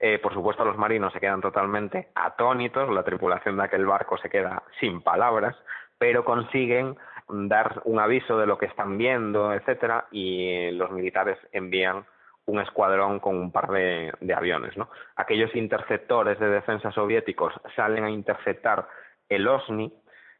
Eh, 0.00 0.18
por 0.18 0.34
supuesto, 0.34 0.64
los 0.64 0.76
marinos 0.76 1.12
se 1.12 1.20
quedan 1.20 1.40
totalmente 1.40 2.08
atónitos, 2.16 2.90
la 2.90 3.04
tripulación 3.04 3.56
de 3.56 3.62
aquel 3.62 3.86
barco 3.86 4.18
se 4.18 4.28
queda 4.28 4.64
sin 4.80 5.02
palabras, 5.02 5.54
pero 5.98 6.24
consiguen 6.24 6.96
dar 7.28 7.80
un 7.84 8.00
aviso 8.00 8.36
de 8.38 8.46
lo 8.48 8.58
que 8.58 8.66
están 8.66 8.98
viendo, 8.98 9.52
etcétera, 9.52 10.06
y 10.10 10.72
los 10.72 10.90
militares 10.90 11.38
envían 11.52 12.04
un 12.46 12.58
escuadrón 12.58 13.20
con 13.20 13.36
un 13.36 13.52
par 13.52 13.70
de, 13.70 14.12
aviones. 14.36 14.74
Aquellos 15.14 15.54
interceptores 15.54 16.40
de 16.40 16.48
defensa 16.48 16.90
soviéticos 16.90 17.54
salen 17.76 18.02
a 18.02 18.10
interceptar 18.10 18.88
el 19.28 19.46
OSNI, 19.46 19.92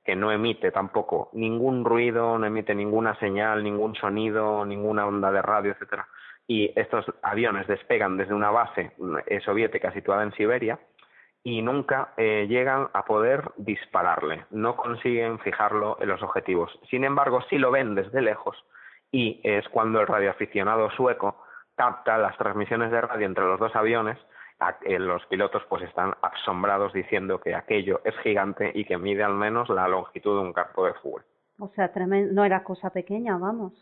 que 0.09 0.17
no 0.17 0.33
emite 0.33 0.73
tampoco 0.73 1.29
ningún 1.35 1.85
ruido, 1.85 2.39
no 2.39 2.47
emite 2.47 2.75
ninguna 2.75 3.15
señal, 3.17 3.63
ningún 3.63 3.95
sonido, 3.95 4.65
ninguna 4.65 5.07
onda 5.07 5.31
de 5.31 5.43
radio, 5.43 5.73
etcétera. 5.73 6.09
Y 6.47 6.73
estos 6.81 7.05
aviones 7.21 7.67
despegan 7.67 8.17
desde 8.17 8.33
una 8.33 8.51
base 8.51 8.93
eh, 9.27 9.41
soviética 9.41 9.93
situada 9.93 10.23
en 10.23 10.33
Siberia 10.33 10.79
y 11.45 11.61
nunca 11.61 12.15
eh, 12.17 12.47
llegan 12.49 12.89
a 12.95 13.05
poder 13.05 13.51
dispararle, 13.59 14.47
no 14.51 14.77
consiguen 14.77 15.41
fijarlo 15.41 15.99
en 16.01 16.09
los 16.09 16.23
objetivos. 16.23 16.81
Sin 16.89 17.05
embargo, 17.05 17.43
sí 17.51 17.59
lo 17.59 17.71
ven 17.71 17.95
desde 17.95 18.23
lejos 18.23 18.57
y 19.13 19.43
es 19.45 19.69
cuando 19.69 20.01
el 20.01 20.07
radioaficionado 20.07 20.91
sueco 20.93 21.45
capta 21.77 22.17
las 22.17 22.35
transmisiones 22.39 22.91
de 22.91 23.03
radio 23.03 23.27
entre 23.27 23.45
los 23.45 23.61
dos 23.61 23.77
aviones 23.77 24.17
los 24.99 25.25
pilotos 25.27 25.63
pues 25.69 25.83
están 25.85 26.15
asombrados 26.23 26.93
diciendo 26.93 27.41
que 27.41 27.55
aquello 27.55 28.01
es 28.05 28.17
gigante 28.19 28.73
y 28.75 28.85
que 28.85 28.99
mide 28.99 29.23
al 29.23 29.35
menos 29.35 29.69
la 29.69 29.87
longitud 29.89 30.41
de 30.41 30.47
un 30.47 30.53
campo 30.53 30.85
de 30.85 30.95
fútbol. 30.95 31.25
O 31.61 31.69
sea, 31.75 31.91
no 31.97 32.45
era 32.45 32.63
cosa 32.63 32.91
pequeña, 32.91 33.37
vamos. 33.37 33.73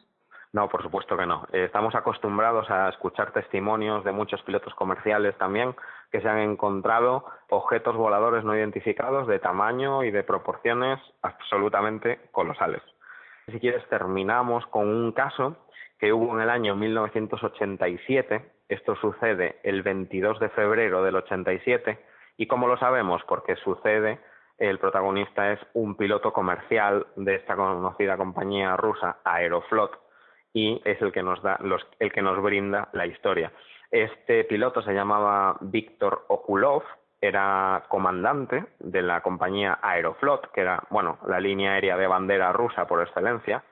No, 0.53 0.69
por 0.69 0.83
supuesto 0.83 1.17
que 1.17 1.27
no. 1.27 1.47
Eh, 1.53 1.65
estamos 1.65 1.95
acostumbrados 1.95 2.71
a 2.71 2.89
escuchar 2.89 3.33
testimonios 3.33 4.05
de 4.05 4.12
muchos 4.12 4.43
pilotos 4.43 4.75
comerciales 4.75 5.37
también 5.37 5.75
que 6.11 6.21
se 6.21 6.29
han 6.29 6.39
encontrado 6.39 7.27
objetos 7.51 7.97
voladores 7.97 8.45
no 8.45 8.57
identificados 8.57 9.27
de 9.27 9.39
tamaño 9.39 10.05
y 10.05 10.11
de 10.11 10.23
proporciones 10.23 10.99
absolutamente 11.21 12.21
colosales. 12.33 12.81
Si 13.51 13.61
quieres, 13.61 13.87
terminamos 13.89 14.67
con 14.69 14.89
un 14.89 15.12
caso 15.12 15.57
que 15.99 16.12
hubo 16.12 16.35
en 16.35 16.43
el 16.43 16.51
año 16.51 16.75
1987 16.75 18.56
esto 18.68 18.96
sucede 18.96 19.61
el 19.62 19.83
22 19.83 20.40
de 20.40 20.48
febrero 20.50 21.02
del 21.02 21.16
87 21.16 21.98
y 22.37 22.46
¿cómo 22.46 22.66
lo 22.66 22.76
sabemos? 22.79 23.22
Porque 23.29 23.57
sucede, 23.57 24.18
el 24.59 24.79
protagonista 24.79 25.52
es 25.52 25.61
un 25.74 25.96
piloto 25.96 26.33
comercial 26.33 27.07
de 27.16 27.37
esta 27.37 27.57
conocida 27.57 28.16
compañía 28.16 28.76
rusa 28.76 29.18
Aeroflot 29.24 29.98
y 30.52 30.81
es 30.85 31.00
el 31.02 31.12
que 31.12 31.22
nos 31.22 31.42
da 31.42 31.59
el 31.98 32.12
que 32.12 32.22
nos 32.22 32.42
brinda 32.42 32.88
la 32.92 33.07
historia. 33.07 33.52
Este 33.90 34.44
piloto 34.44 34.83
se 34.83 34.94
llamaba 34.94 35.57
Víctor 35.61 36.24
Okulov, 36.29 36.83
era 37.20 37.85
comandante 37.88 38.64
de 38.79 39.02
la 39.02 39.20
compañía 39.20 39.79
Aeroflot, 39.83 40.50
que 40.52 40.62
era, 40.62 40.83
bueno, 40.90 41.18
la 41.26 41.40
línea 41.40 41.72
aérea 41.72 41.96
de 41.96 42.07
bandera 42.07 42.52
rusa 42.52 42.87
por 42.87 43.02
excelencia, 43.02 43.62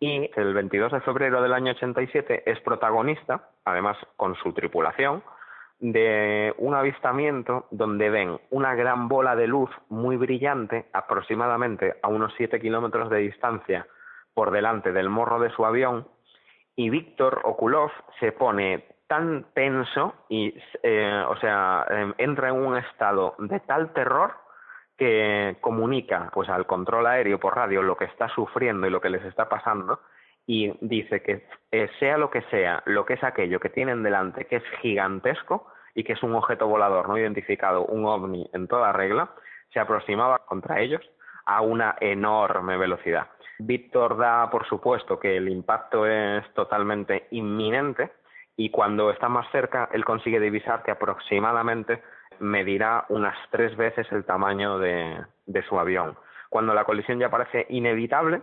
y 0.00 0.30
el 0.36 0.54
22 0.54 0.92
de 0.92 1.00
febrero 1.00 1.42
del 1.42 1.52
año 1.52 1.72
87 1.72 2.50
es 2.50 2.60
protagonista, 2.60 3.50
además 3.64 3.96
con 4.16 4.34
su 4.36 4.52
tripulación, 4.52 5.22
de 5.80 6.54
un 6.58 6.74
avistamiento 6.74 7.66
donde 7.70 8.10
ven 8.10 8.38
una 8.50 8.74
gran 8.74 9.08
bola 9.08 9.36
de 9.36 9.46
luz 9.46 9.70
muy 9.88 10.16
brillante, 10.16 10.86
aproximadamente 10.92 11.96
a 12.02 12.08
unos 12.08 12.32
7 12.36 12.60
kilómetros 12.60 13.10
de 13.10 13.18
distancia 13.18 13.86
por 14.34 14.50
delante 14.50 14.92
del 14.92 15.08
morro 15.08 15.40
de 15.40 15.50
su 15.50 15.64
avión, 15.64 16.06
y 16.76 16.90
Víctor 16.90 17.40
Okulov 17.44 17.90
se 18.20 18.30
pone 18.32 18.84
tan 19.08 19.46
tenso 19.54 20.14
y, 20.28 20.54
eh, 20.82 21.24
o 21.28 21.36
sea, 21.38 21.84
em, 21.90 22.14
entra 22.18 22.50
en 22.50 22.54
un 22.54 22.76
estado 22.76 23.34
de 23.38 23.58
tal 23.60 23.92
terror 23.92 24.34
que 24.98 25.56
comunica 25.60 26.30
pues 26.34 26.48
al 26.48 26.66
control 26.66 27.06
aéreo 27.06 27.38
por 27.38 27.56
radio 27.56 27.82
lo 27.82 27.96
que 27.96 28.06
está 28.06 28.28
sufriendo 28.28 28.86
y 28.86 28.90
lo 28.90 29.00
que 29.00 29.10
les 29.10 29.24
está 29.24 29.48
pasando 29.48 30.00
y 30.44 30.72
dice 30.80 31.22
que 31.22 31.46
eh, 31.70 31.88
sea 32.00 32.18
lo 32.18 32.30
que 32.30 32.42
sea, 32.50 32.82
lo 32.84 33.06
que 33.06 33.14
es 33.14 33.22
aquello 33.22 33.60
que 33.60 33.68
tienen 33.68 34.02
delante, 34.02 34.46
que 34.46 34.56
es 34.56 34.64
gigantesco 34.82 35.68
y 35.94 36.04
que 36.04 36.14
es 36.14 36.22
un 36.22 36.34
objeto 36.34 36.66
volador 36.66 37.08
no 37.08 37.16
identificado, 37.16 37.84
un 37.84 38.06
ovni 38.06 38.50
en 38.52 38.66
toda 38.66 38.92
regla, 38.92 39.30
se 39.72 39.78
aproximaba 39.78 40.40
contra 40.40 40.80
ellos 40.80 41.02
a 41.46 41.60
una 41.60 41.96
enorme 42.00 42.76
velocidad. 42.76 43.28
Víctor 43.60 44.16
da 44.16 44.50
por 44.50 44.66
supuesto 44.66 45.20
que 45.20 45.36
el 45.36 45.48
impacto 45.48 46.06
es 46.06 46.44
totalmente 46.54 47.28
inminente 47.30 48.10
y 48.56 48.70
cuando 48.70 49.10
está 49.10 49.28
más 49.28 49.48
cerca 49.52 49.88
él 49.92 50.04
consigue 50.04 50.40
divisar 50.40 50.82
que 50.82 50.90
aproximadamente 50.90 52.02
medirá 52.40 53.04
unas 53.08 53.36
tres 53.50 53.76
veces 53.76 54.10
el 54.12 54.24
tamaño 54.24 54.78
de, 54.78 55.24
su 55.68 55.78
avión. 55.78 56.16
Cuando 56.48 56.74
la 56.74 56.84
colisión 56.84 57.18
ya 57.18 57.30
parece 57.30 57.66
inevitable, 57.68 58.42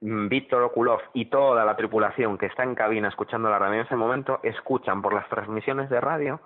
mm, 0.00 0.28
Víctor 0.28 0.62
Okulov 0.62 1.00
y 1.14 1.26
toda 1.26 1.64
la 1.64 1.76
tripulación 1.76 2.38
que 2.38 2.46
está 2.46 2.62
en 2.62 2.74
cabina 2.74 3.08
escuchando 3.08 3.50
la 3.50 3.58
radio 3.58 3.80
en 3.80 3.86
ese 3.86 3.96
momento 3.96 4.40
escuchan 4.42 5.02
por 5.02 5.14
las 5.14 5.28
transmisiones 5.28 5.90
de 5.90 6.00
radio 6.00 6.40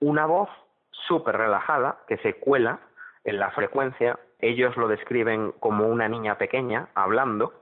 una 0.00 0.26
voz 0.26 0.48
súper 0.90 1.36
relajada 1.36 1.98
que 2.06 2.18
se 2.18 2.34
cuela 2.34 2.80
en 3.24 3.38
la 3.38 3.50
frecuencia 3.50 4.18
ellos 4.38 4.76
lo 4.76 4.88
describen 4.88 5.52
como 5.58 5.88
una 5.88 6.08
niña 6.08 6.38
pequeña 6.38 6.88
hablando 6.94 7.52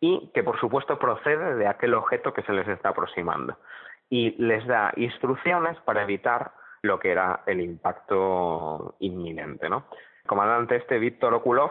y 0.00 0.30
que 0.34 0.42
por 0.42 0.58
supuesto 0.58 0.98
procede 0.98 1.54
de 1.54 1.68
aquel 1.68 1.94
objeto 1.94 2.34
que 2.34 2.42
se 2.42 2.52
les 2.52 2.66
está 2.68 2.90
aproximando 2.90 3.56
y 4.10 4.30
les 4.42 4.66
da 4.66 4.92
instrucciones 4.96 5.78
para 5.80 6.02
evitar 6.02 6.52
lo 6.84 6.98
que 6.98 7.10
era 7.10 7.40
el 7.46 7.60
impacto 7.60 8.96
inminente. 9.00 9.68
¿no? 9.68 9.84
Comandante 10.26 10.76
este, 10.76 10.98
Víctor 10.98 11.34
Okulov, 11.34 11.70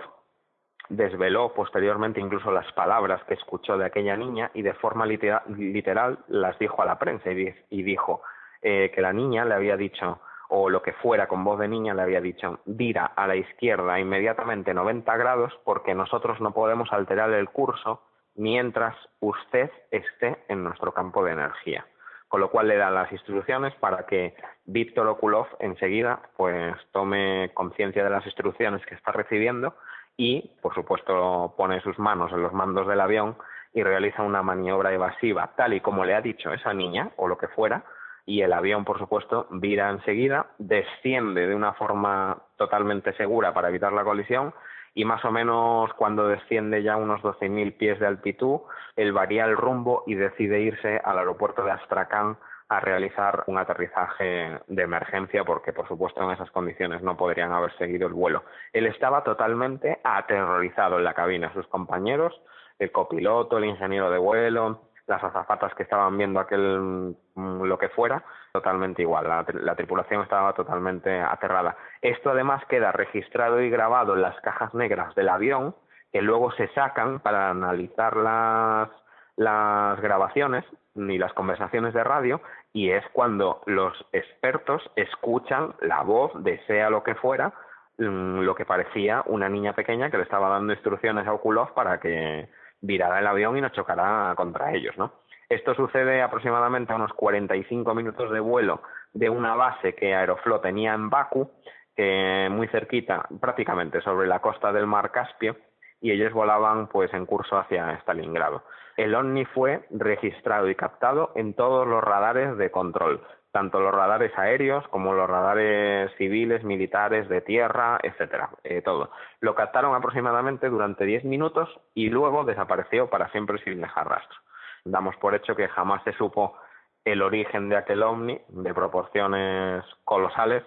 desveló 0.89 1.53
posteriormente 1.53 2.19
incluso 2.19 2.51
las 2.51 2.71
palabras 2.73 3.23
que 3.25 3.35
escuchó 3.35 3.77
de 3.77 3.85
aquella 3.85 4.17
niña 4.17 4.51
y 4.53 4.63
de 4.63 4.73
forma 4.73 5.05
literal 5.05 6.19
las 6.27 6.59
dijo 6.59 6.81
a 6.81 6.85
la 6.85 6.99
prensa 6.99 7.31
y, 7.31 7.83
dijo 7.83 8.21
eh, 8.61 8.91
que 8.93 9.01
la 9.01 9.13
niña 9.13 9.45
le 9.45 9.53
había 9.53 9.77
dicho 9.77 10.19
o 10.49 10.69
lo 10.69 10.81
que 10.81 10.93
fuera 10.93 11.27
con 11.27 11.43
voz 11.43 11.59
de 11.59 11.69
niña 11.69 11.93
le 11.93 12.01
había 12.01 12.19
dicho 12.19 12.59
vira 12.65 13.05
a 13.05 13.27
la 13.27 13.37
izquierda 13.37 13.97
inmediatamente 13.99 14.73
90 14.73 15.15
grados 15.15 15.53
porque 15.63 15.95
nosotros 15.95 16.41
no 16.41 16.51
podemos 16.51 16.91
alterar 16.91 17.31
el 17.31 17.49
curso 17.49 18.01
mientras 18.35 18.95
usted 19.21 19.71
esté 19.89 20.43
en 20.49 20.63
nuestro 20.65 20.93
campo 20.93 21.23
de 21.23 21.31
energía 21.31 21.85
con 22.33 22.41
lo 22.41 22.49
cual 22.49 22.67
le 22.67 22.77
da 22.77 22.89
las 22.89 23.11
instrucciones 23.11 23.75
para 23.75 24.07
que 24.07 24.33
Víctor 24.65 25.05
Okulov 25.05 25.45
enseguida 25.59 26.19
pues 26.35 26.75
tome 26.91 27.51
conciencia 27.53 28.03
de 28.03 28.09
las 28.09 28.25
instrucciones 28.25 28.83
que 28.87 28.95
está 28.95 29.11
recibiendo 29.11 29.75
y 30.17 30.49
por 30.63 30.73
supuesto 30.73 31.53
pone 31.55 31.79
sus 31.81 31.99
manos 31.99 32.31
en 32.31 32.41
los 32.41 32.51
mandos 32.51 32.87
del 32.87 33.01
avión 33.01 33.37
y 33.71 33.83
realiza 33.83 34.23
una 34.23 34.41
maniobra 34.41 34.91
evasiva 34.91 35.51
tal 35.55 35.75
y 35.75 35.81
como 35.81 36.05
le 36.05 36.15
ha 36.15 36.21
dicho 36.21 36.51
esa 36.51 36.73
niña 36.73 37.11
o 37.17 37.27
lo 37.27 37.37
que 37.37 37.49
fuera 37.49 37.83
y 38.25 38.41
el 38.41 38.53
avión 38.53 38.83
por 38.83 38.97
supuesto 38.97 39.45
vira 39.51 39.91
enseguida, 39.91 40.47
desciende 40.57 41.45
de 41.45 41.53
una 41.53 41.73
forma 41.73 42.39
totalmente 42.57 43.13
segura 43.13 43.53
para 43.53 43.69
evitar 43.69 43.93
la 43.93 44.03
colisión 44.03 44.55
y 44.93 45.05
más 45.05 45.23
o 45.25 45.31
menos 45.31 45.91
cuando 45.93 46.27
desciende 46.27 46.83
ya 46.83 46.97
unos 46.97 47.21
12.000 47.21 47.77
pies 47.77 47.99
de 47.99 48.07
altitud, 48.07 48.61
él 48.95 49.11
varía 49.11 49.45
el 49.45 49.57
rumbo 49.57 50.03
y 50.05 50.15
decide 50.15 50.61
irse 50.61 51.01
al 51.03 51.17
aeropuerto 51.17 51.63
de 51.63 51.71
Astrakhan 51.71 52.37
a 52.69 52.79
realizar 52.79 53.43
un 53.47 53.57
aterrizaje 53.57 54.59
de 54.67 54.81
emergencia 54.81 55.43
porque 55.43 55.73
por 55.73 55.87
supuesto 55.87 56.23
en 56.23 56.31
esas 56.31 56.49
condiciones 56.51 57.01
no 57.01 57.17
podrían 57.17 57.51
haber 57.51 57.75
seguido 57.77 58.07
el 58.07 58.13
vuelo. 58.13 58.43
Él 58.71 58.85
estaba 58.85 59.23
totalmente 59.23 59.99
aterrorizado 60.03 60.97
en 60.97 61.03
la 61.03 61.13
cabina, 61.13 61.53
sus 61.53 61.67
compañeros, 61.67 62.33
el 62.79 62.91
copiloto, 62.91 63.57
el 63.57 63.65
ingeniero 63.65 64.09
de 64.09 64.17
vuelo, 64.17 64.81
las 65.07 65.23
azafatas 65.23 65.73
que 65.75 65.83
estaban 65.83 66.17
viendo 66.17 66.39
aquel 66.39 67.15
mm, 67.35 67.63
lo 67.63 67.77
que 67.77 67.89
fuera, 67.89 68.23
totalmente 68.53 69.01
igual. 69.01 69.27
La, 69.63 69.75
tripulación 69.75 70.21
estaba 70.21 70.53
totalmente 70.53 71.19
aterrada. 71.19 71.75
Esto 72.01 72.29
además 72.29 72.63
queda 72.69 72.91
registrado 72.91 73.59
y 73.59 73.69
grabado 73.69 74.13
en 74.13 74.21
las 74.21 74.39
cajas 74.41 74.73
negras 74.75 75.15
del 75.15 75.29
avión, 75.29 75.75
que 76.11 76.21
luego 76.21 76.51
se 76.51 76.67
sacan 76.69 77.19
para 77.19 77.49
analizar 77.49 78.15
las, 78.15 78.89
las 79.37 79.99
grabaciones 79.99 80.63
y 80.95 81.17
las 81.17 81.33
conversaciones 81.33 81.95
de 81.95 82.03
radio, 82.03 82.41
y 82.73 82.91
es 82.91 83.03
cuando 83.11 83.63
los 83.65 83.93
expertos 84.11 84.83
escuchan 84.95 85.73
la 85.81 86.03
voz 86.03 86.31
de 86.43 86.63
sea 86.67 86.91
lo 86.91 87.01
que 87.03 87.15
fuera, 87.15 87.53
mm, 87.97 88.41
lo 88.41 88.53
que 88.53 88.65
parecía 88.65 89.23
una 89.25 89.49
niña 89.49 89.73
pequeña 89.73 90.11
que 90.11 90.17
le 90.17 90.23
estaba 90.23 90.49
dando 90.49 90.73
instrucciones 90.73 91.25
a 91.25 91.33
Okulov 91.33 91.73
para 91.73 91.99
que 91.99 92.47
virará 92.81 93.17
el 93.17 93.25
avión 93.25 93.57
y 93.57 93.61
no 93.61 93.69
chocará 93.69 94.33
contra 94.35 94.73
ellos, 94.73 94.95
¿no? 94.95 95.23
Esto 95.53 95.75
sucede 95.75 96.23
aproximadamente 96.23 96.93
a 96.93 96.95
unos 96.95 97.13
45 97.13 97.93
minutos 97.93 98.31
de 98.31 98.39
vuelo 98.39 98.81
de 99.13 99.29
una 99.29 99.53
base 99.53 99.93
que 99.93 100.15
Aeroflot 100.15 100.63
tenía 100.63 100.95
en 100.95 101.11
Baku, 101.11 101.51
que 101.95 102.47
muy 102.49 102.67
cerquita, 102.69 103.27
prácticamente 103.39 104.01
sobre 104.01 104.27
la 104.27 104.39
costa 104.39 104.73
del 104.73 104.87
mar 104.87 105.11
Caspio, 105.11 105.55
y 106.01 106.09
ellos 106.09 106.33
volaban 106.33 106.87
pues 106.87 107.13
en 107.13 107.27
curso 107.27 107.59
hacia 107.59 107.99
Stalingrado. 107.99 108.63
El 108.97 109.13
OVNI 109.13 109.45
fue 109.45 109.85
registrado 109.91 110.67
y 110.69 110.75
captado 110.75 111.31
en 111.35 111.53
todos 111.53 111.87
los 111.87 112.03
radares 112.03 112.57
de 112.57 112.71
control, 112.71 113.21
tanto 113.51 113.79
los 113.79 113.93
radares 113.93 114.35
aéreos 114.35 114.87
como 114.87 115.13
los 115.13 115.29
radares 115.29 116.11
civiles, 116.17 116.63
militares, 116.63 117.29
de 117.29 117.41
tierra, 117.41 117.99
etcétera, 118.01 118.49
eh, 118.63 118.81
todo. 118.81 119.11
Lo 119.39 119.53
captaron 119.53 119.93
aproximadamente 119.93 120.67
durante 120.67 121.05
10 121.05 121.25
minutos 121.25 121.69
y 121.93 122.09
luego 122.09 122.43
desapareció 122.43 123.11
para 123.11 123.29
siempre 123.29 123.59
sin 123.63 123.81
dejar 123.81 124.09
rastro. 124.09 124.42
Damos 124.85 125.15
por 125.17 125.35
hecho 125.35 125.55
que 125.55 125.67
jamás 125.67 126.03
se 126.03 126.13
supo 126.13 126.57
el 127.05 127.21
origen 127.21 127.69
de 127.69 127.77
aquel 127.77 128.03
ovni 128.03 128.39
de 128.47 128.73
proporciones 128.73 129.83
colosales 130.03 130.63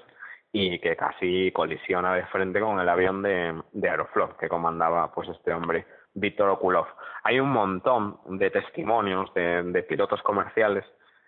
y 0.52 0.78
que 0.78 0.96
casi 0.96 1.50
colisiona 1.52 2.14
de 2.14 2.26
frente 2.26 2.60
con 2.60 2.78
el 2.80 2.88
avión 2.88 3.22
de, 3.22 3.60
de 3.72 3.90
Aeroflot 3.90 4.36
que 4.38 4.48
comandaba 4.48 5.12
pues 5.12 5.28
este 5.28 5.52
hombre 5.52 5.86
Víctor 6.14 6.48
Okulov. 6.48 6.86
Hay 7.24 7.40
un 7.40 7.50
montón 7.50 8.18
de 8.26 8.50
testimonios 8.50 9.32
de 9.34 9.84
pilotos 9.88 10.22
comerciales 10.22 10.84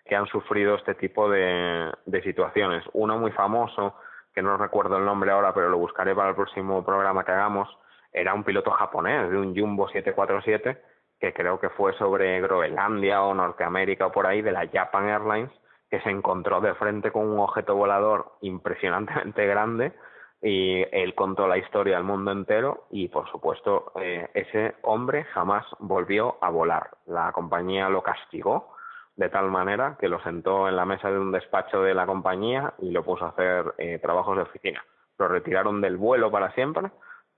que 0.09 0.15
han 0.15 0.25
sufrido 0.25 0.75
este 0.75 0.95
tipo 0.95 1.29
de, 1.29 1.93
situaciones. 2.23 2.83
Uno 2.93 3.17
muy 3.17 3.31
famoso, 3.31 3.95
que 4.33 4.41
no 4.41 4.57
recuerdo 4.57 4.97
el 4.97 5.05
nombre 5.05 5.31
ahora, 5.31 5.53
pero 5.53 5.69
lo 5.69 5.77
buscaré 5.77 6.15
para 6.15 6.29
el 6.29 6.35
próximo 6.35 6.83
programa 6.83 7.23
que 7.23 7.31
hagamos, 7.31 7.69
era 8.11 8.33
un 8.33 8.43
piloto 8.43 8.71
japonés 8.71 9.29
de 9.29 9.37
un 9.37 9.55
Jumbo 9.55 9.87
747 9.87 10.81
que 11.19 11.33
creo 11.33 11.59
que 11.59 11.69
fue 11.69 11.93
sobre 11.93 12.39
Groenlandia 12.41 13.21
o 13.23 13.33
Norteamérica 13.33 14.07
o 14.07 14.11
por 14.11 14.25
ahí, 14.25 14.41
de 14.41 14.51
la 14.51 14.67
Japan 14.67 15.09
Airlines, 15.09 15.51
que 15.89 15.99
se 16.01 16.09
encontró 16.09 16.61
de 16.61 16.73
frente 16.75 17.11
con 17.11 17.27
un 17.27 17.39
objeto 17.39 17.75
volador 17.75 18.33
impresionantemente 18.41 19.45
grande 19.45 19.93
y 20.41 20.83
él 20.91 21.15
contó 21.15 21.47
la 21.47 21.57
historia 21.57 21.97
al 21.97 22.03
mundo 22.03 22.31
entero 22.31 22.85
y 22.91 23.09
por 23.09 23.29
supuesto 23.29 23.91
eh, 23.99 24.29
ese 24.33 24.75
hombre 24.83 25.25
jamás 25.25 25.65
volvió 25.79 26.37
a 26.41 26.49
volar. 26.49 26.91
La 27.07 27.31
compañía 27.33 27.89
lo 27.89 28.03
castigó 28.03 28.73
de 29.17 29.29
tal 29.29 29.51
manera 29.51 29.97
que 29.99 30.07
lo 30.07 30.21
sentó 30.21 30.69
en 30.69 30.77
la 30.77 30.85
mesa 30.85 31.11
de 31.11 31.19
un 31.19 31.33
despacho 31.33 31.81
de 31.81 31.93
la 31.93 32.05
compañía 32.05 32.73
y 32.79 32.91
lo 32.91 33.03
puso 33.03 33.25
a 33.25 33.29
hacer 33.29 33.73
eh, 33.77 33.99
trabajos 34.01 34.37
de 34.37 34.43
oficina. 34.43 34.85
Lo 35.17 35.27
retiraron 35.27 35.81
del 35.81 35.97
vuelo 35.97 36.31
para 36.31 36.53
siempre 36.53 36.89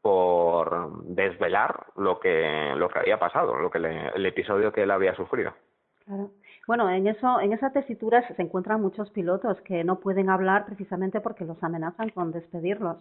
por 0.02 1.04
desvelar 1.06 1.88
lo 1.96 2.20
que 2.20 2.74
lo 2.76 2.90
que 2.90 3.00
había 3.00 3.20
pasado, 3.20 3.56
lo 3.58 3.70
que 3.70 3.78
el 3.78 4.26
episodio 4.26 4.72
que 4.72 4.84
él 4.84 4.92
había 4.92 5.16
sufrido. 5.16 5.54
Claro. 6.06 6.32
Bueno, 6.68 6.90
en 6.90 7.08
eso, 7.08 7.40
en 7.42 7.54
esas 7.54 7.74
tesituras 7.74 8.26
se 8.36 8.42
encuentran 8.42 8.82
muchos 8.82 9.10
pilotos 9.12 9.60
que 9.62 9.84
no 9.84 10.00
pueden 10.00 10.30
hablar 10.30 10.66
precisamente 10.66 11.22
porque 11.22 11.46
los 11.46 11.62
amenazan 11.64 12.10
con 12.10 12.32
despedirlos. 12.32 12.98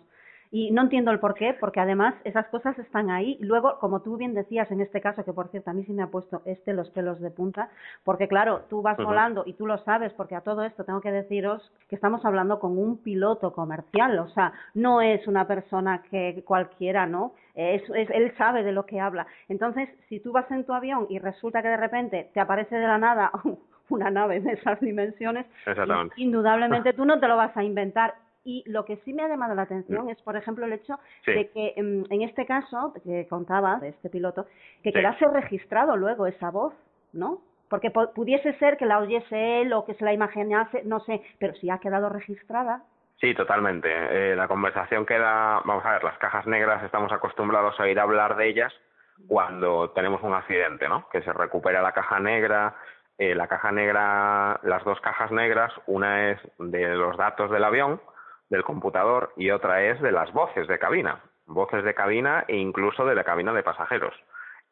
Y 0.52 0.72
no 0.72 0.82
entiendo 0.82 1.12
el 1.12 1.20
por 1.20 1.34
qué, 1.34 1.54
porque 1.54 1.78
además 1.78 2.14
esas 2.24 2.48
cosas 2.48 2.76
están 2.78 3.08
ahí. 3.08 3.38
Luego, 3.40 3.78
como 3.78 4.00
tú 4.02 4.16
bien 4.16 4.34
decías 4.34 4.68
en 4.72 4.80
este 4.80 5.00
caso, 5.00 5.24
que 5.24 5.32
por 5.32 5.48
cierto 5.48 5.70
a 5.70 5.74
mí 5.74 5.84
sí 5.84 5.92
me 5.92 6.02
ha 6.02 6.08
puesto 6.08 6.42
este 6.44 6.72
los 6.72 6.90
pelos 6.90 7.20
de 7.20 7.30
punta, 7.30 7.70
porque 8.02 8.26
claro, 8.26 8.62
tú 8.68 8.82
vas 8.82 8.96
volando 8.96 9.44
y 9.46 9.52
tú 9.52 9.66
lo 9.66 9.78
sabes, 9.78 10.12
porque 10.14 10.34
a 10.34 10.40
todo 10.40 10.64
esto 10.64 10.84
tengo 10.84 11.00
que 11.00 11.12
deciros 11.12 11.70
que 11.88 11.94
estamos 11.94 12.24
hablando 12.24 12.58
con 12.58 12.78
un 12.78 12.98
piloto 12.98 13.52
comercial, 13.52 14.18
o 14.18 14.28
sea, 14.30 14.52
no 14.74 15.00
es 15.00 15.24
una 15.28 15.46
persona 15.46 16.02
que 16.10 16.42
cualquiera, 16.44 17.06
¿no? 17.06 17.32
Es, 17.54 17.82
es, 17.90 18.10
él 18.10 18.32
sabe 18.36 18.64
de 18.64 18.72
lo 18.72 18.86
que 18.86 19.00
habla. 19.00 19.26
Entonces, 19.48 19.88
si 20.08 20.18
tú 20.18 20.32
vas 20.32 20.50
en 20.50 20.64
tu 20.64 20.72
avión 20.72 21.06
y 21.10 21.20
resulta 21.20 21.62
que 21.62 21.68
de 21.68 21.76
repente 21.76 22.30
te 22.34 22.40
aparece 22.40 22.74
de 22.74 22.86
la 22.86 22.98
nada 22.98 23.30
una 23.88 24.10
nave 24.10 24.40
de 24.40 24.52
esas 24.54 24.80
dimensiones, 24.80 25.46
indudablemente 26.16 26.92
tú 26.92 27.04
no 27.04 27.20
te 27.20 27.28
lo 27.28 27.36
vas 27.36 27.56
a 27.56 27.62
inventar 27.62 28.14
y 28.44 28.64
lo 28.66 28.84
que 28.84 28.96
sí 28.98 29.12
me 29.12 29.22
ha 29.22 29.28
llamado 29.28 29.54
la 29.54 29.62
atención 29.62 30.08
es, 30.08 30.20
por 30.22 30.36
ejemplo, 30.36 30.64
el 30.64 30.72
hecho 30.72 30.98
de 31.26 31.50
que 31.50 31.74
em, 31.76 32.04
en 32.10 32.22
este 32.22 32.46
caso 32.46 32.92
que 33.04 33.26
contaba 33.28 33.78
de 33.80 33.90
este 33.90 34.08
piloto, 34.08 34.46
que 34.82 34.92
quedase 34.92 35.26
registrado 35.26 35.96
luego 35.96 36.26
esa 36.26 36.50
voz, 36.50 36.74
¿no? 37.12 37.42
Porque 37.68 37.90
pudiese 37.90 38.54
ser 38.58 38.76
que 38.76 38.86
la 38.86 38.98
oyese 38.98 39.60
él 39.60 39.72
o 39.72 39.84
que 39.84 39.94
se 39.94 40.04
la 40.04 40.12
imaginase, 40.12 40.82
no 40.84 41.00
sé, 41.00 41.22
pero 41.38 41.54
si 41.54 41.70
ha 41.70 41.78
quedado 41.78 42.08
registrada. 42.08 42.82
Sí, 43.20 43.34
totalmente. 43.34 43.88
Eh, 43.92 44.34
la 44.34 44.48
conversación 44.48 45.04
queda, 45.04 45.60
vamos 45.64 45.84
a 45.84 45.92
ver, 45.92 46.04
las 46.04 46.18
cajas 46.18 46.46
negras 46.46 46.82
estamos 46.82 47.12
acostumbrados 47.12 47.78
a 47.78 47.88
ir 47.88 48.00
a 48.00 48.02
hablar 48.02 48.36
de 48.36 48.48
ellas 48.48 48.72
cuando 49.28 49.90
tenemos 49.90 50.22
un 50.22 50.32
accidente, 50.32 50.88
¿no? 50.88 51.06
Que 51.10 51.22
se 51.22 51.32
recupera 51.32 51.82
la 51.82 51.92
caja 51.92 52.18
negra, 52.18 52.74
eh, 53.18 53.34
la 53.34 53.46
caja 53.46 53.70
negra, 53.70 54.58
las 54.62 54.82
dos 54.84 54.98
cajas 55.02 55.30
negras, 55.30 55.70
una 55.86 56.30
es 56.30 56.40
de 56.58 56.94
los 56.96 57.16
datos 57.18 57.50
del 57.50 57.62
avión 57.62 58.00
del 58.50 58.64
computador 58.64 59.32
y 59.36 59.50
otra 59.50 59.84
es 59.84 60.00
de 60.02 60.12
las 60.12 60.32
voces 60.32 60.68
de 60.68 60.78
cabina, 60.78 61.22
voces 61.46 61.84
de 61.84 61.94
cabina 61.94 62.44
e 62.48 62.56
incluso 62.56 63.06
de 63.06 63.14
la 63.14 63.24
cabina 63.24 63.52
de 63.52 63.62
pasajeros. 63.62 64.14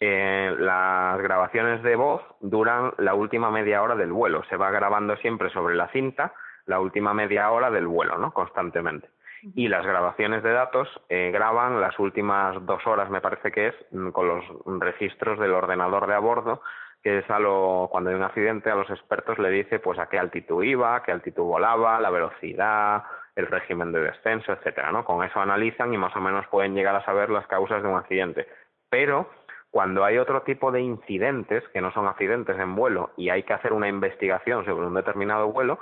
Eh, 0.01 0.55
las 0.59 1.21
grabaciones 1.21 1.83
de 1.83 1.97
voz 1.97 2.23
duran 2.41 2.93
la 2.99 3.15
última 3.15 3.51
media 3.51 3.83
hora 3.83 3.97
del 3.97 4.13
vuelo, 4.13 4.45
se 4.51 4.57
va 4.57 4.71
grabando 4.71 5.17
siempre 5.17 5.51
sobre 5.51 5.75
la 5.75 5.89
cinta 5.89 6.35
la 6.69 6.81
última 6.81 7.15
media 7.15 7.51
hora 7.51 7.71
del 7.71 7.87
vuelo, 7.87 8.19
¿no? 8.19 8.33
Constantemente. 8.33 9.09
Y 9.55 9.69
las 9.69 9.87
grabaciones 9.87 10.43
de 10.43 10.53
datos 10.53 10.89
eh, 11.09 11.31
graban 11.33 11.81
las 11.81 11.99
últimas 11.99 12.55
dos 12.67 12.87
horas, 12.87 13.09
me 13.09 13.21
parece 13.21 13.51
que 13.51 13.69
es, 13.69 13.75
mm, 13.91 14.11
con 14.11 14.29
los 14.29 14.45
registros 14.81 15.39
del 15.39 15.53
ordenador 15.53 16.07
de 16.07 16.15
a 16.15 16.19
bordo, 16.19 16.61
que 17.03 17.19
es 17.19 17.31
a 17.31 17.39
lo, 17.39 17.89
cuando 17.91 18.11
hay 18.11 18.17
un 18.17 18.23
accidente 18.23 18.71
a 18.71 18.75
los 18.75 18.91
expertos 18.91 19.39
le 19.39 19.51
dice 19.51 19.79
pues 19.79 19.99
a 19.99 20.09
qué 20.09 20.19
altitud 20.19 20.63
iba, 20.65 20.97
a 20.97 21.03
qué 21.03 21.13
altitud 21.13 21.45
volaba, 21.45 22.01
la 22.01 22.11
velocidad, 22.11 23.05
el 23.39 23.47
régimen 23.47 23.93
de 23.93 24.01
descenso, 24.01 24.53
etcétera, 24.53 24.91
¿no? 24.91 25.05
Con 25.05 25.25
eso 25.25 25.41
analizan 25.41 25.95
y 25.95 25.97
más 25.97 26.15
o 26.17 26.21
menos 26.21 26.45
pueden 26.49 26.75
llegar 26.75 26.97
a 26.97 27.05
saber 27.05 27.31
las 27.31 27.47
causas 27.47 27.83
de 27.83 27.89
un 27.89 27.97
accidente. 27.97 28.49
Pero 28.91 29.31
cuando 29.71 30.05
hay 30.05 30.19
otro 30.19 30.43
tipo 30.43 30.73
de 30.73 30.81
incidentes 30.81 31.63
que 31.69 31.81
no 31.81 31.93
son 31.93 32.09
accidentes 32.09 32.59
en 32.59 32.75
vuelo 32.75 33.13
y 33.17 33.31
hay 33.31 33.45
que 33.45 33.53
hacer 33.53 33.73
una 33.73 33.87
investigación 33.87 34.65
sobre 34.65 34.87
un 34.87 34.95
determinado 34.95 35.53
vuelo, 35.53 35.79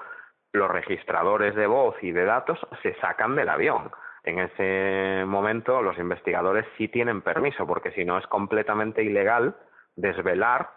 los 0.53 0.71
registradores 0.71 1.55
de 1.55 1.67
voz 1.67 1.97
y 2.03 2.13
de 2.13 2.27
datos 2.27 2.59
se 2.83 2.95
sacan 2.97 3.35
del 3.37 3.49
avión. 3.49 3.91
En 4.25 4.39
ese 4.39 5.25
momento 5.25 5.81
los 5.81 5.97
investigadores 5.97 6.67
sí 6.77 6.89
tienen 6.89 7.23
permiso, 7.23 7.67
porque 7.67 7.93
si 7.93 8.05
no 8.05 8.19
es 8.19 8.27
completamente 8.27 9.03
ilegal 9.03 9.57
desvelar 9.95 10.69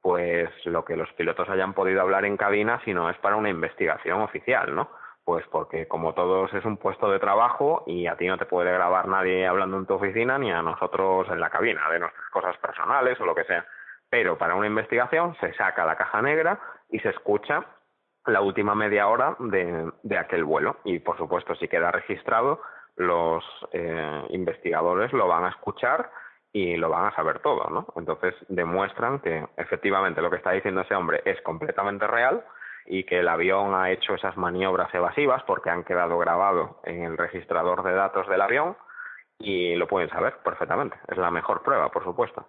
pues 0.00 0.48
lo 0.66 0.84
que 0.84 0.94
los 0.94 1.12
pilotos 1.14 1.48
hayan 1.48 1.74
podido 1.74 2.00
hablar 2.00 2.24
en 2.24 2.36
cabina 2.36 2.80
si 2.84 2.94
no 2.94 3.10
es 3.10 3.18
para 3.18 3.34
una 3.34 3.50
investigación 3.50 4.20
oficial, 4.20 4.72
¿no? 4.72 4.88
Pues 5.28 5.46
porque 5.48 5.86
como 5.86 6.14
todos 6.14 6.54
es 6.54 6.64
un 6.64 6.78
puesto 6.78 7.10
de 7.10 7.18
trabajo 7.18 7.82
y 7.86 8.06
a 8.06 8.16
ti 8.16 8.26
no 8.26 8.38
te 8.38 8.46
puede 8.46 8.72
grabar 8.72 9.08
nadie 9.08 9.46
hablando 9.46 9.76
en 9.76 9.84
tu 9.84 9.92
oficina 9.92 10.38
ni 10.38 10.50
a 10.50 10.62
nosotros 10.62 11.28
en 11.28 11.38
la 11.38 11.50
cabina 11.50 11.86
de 11.90 11.98
nuestras 11.98 12.30
cosas 12.30 12.56
personales 12.56 13.20
o 13.20 13.26
lo 13.26 13.34
que 13.34 13.44
sea. 13.44 13.66
Pero 14.08 14.38
para 14.38 14.54
una 14.54 14.68
investigación 14.68 15.36
se 15.38 15.52
saca 15.52 15.84
la 15.84 15.96
caja 15.96 16.22
negra 16.22 16.58
y 16.88 16.98
se 17.00 17.10
escucha 17.10 17.62
la 18.24 18.40
última 18.40 18.74
media 18.74 19.06
hora 19.06 19.36
de, 19.38 19.92
de 20.02 20.16
aquel 20.16 20.44
vuelo. 20.44 20.76
Y 20.84 20.98
por 21.00 21.18
supuesto, 21.18 21.54
si 21.56 21.68
queda 21.68 21.92
registrado, 21.92 22.62
los 22.96 23.44
eh, 23.72 24.24
investigadores 24.30 25.12
lo 25.12 25.28
van 25.28 25.44
a 25.44 25.50
escuchar 25.50 26.10
y 26.54 26.78
lo 26.78 26.88
van 26.88 27.04
a 27.04 27.14
saber 27.14 27.40
todo, 27.40 27.68
¿no? 27.68 27.86
Entonces 27.96 28.34
demuestran 28.48 29.18
que 29.18 29.46
efectivamente 29.58 30.22
lo 30.22 30.30
que 30.30 30.36
está 30.38 30.52
diciendo 30.52 30.80
ese 30.80 30.94
hombre 30.94 31.20
es 31.26 31.38
completamente 31.42 32.06
real 32.06 32.42
y 32.90 33.04
que 33.04 33.20
el 33.20 33.28
avión 33.28 33.74
ha 33.74 33.90
hecho 33.90 34.14
esas 34.14 34.36
maniobras 34.36 34.92
evasivas 34.94 35.42
porque 35.44 35.68
han 35.70 35.84
quedado 35.84 36.18
grabados 36.18 36.70
en 36.84 37.02
el 37.02 37.18
registrador 37.18 37.82
de 37.82 37.92
datos 37.92 38.26
del 38.28 38.40
avión 38.40 38.76
y 39.38 39.76
lo 39.76 39.86
pueden 39.86 40.08
saber 40.08 40.38
perfectamente. 40.42 40.96
Es 41.06 41.18
la 41.18 41.30
mejor 41.30 41.62
prueba, 41.62 41.90
por 41.90 42.02
supuesto. 42.02 42.48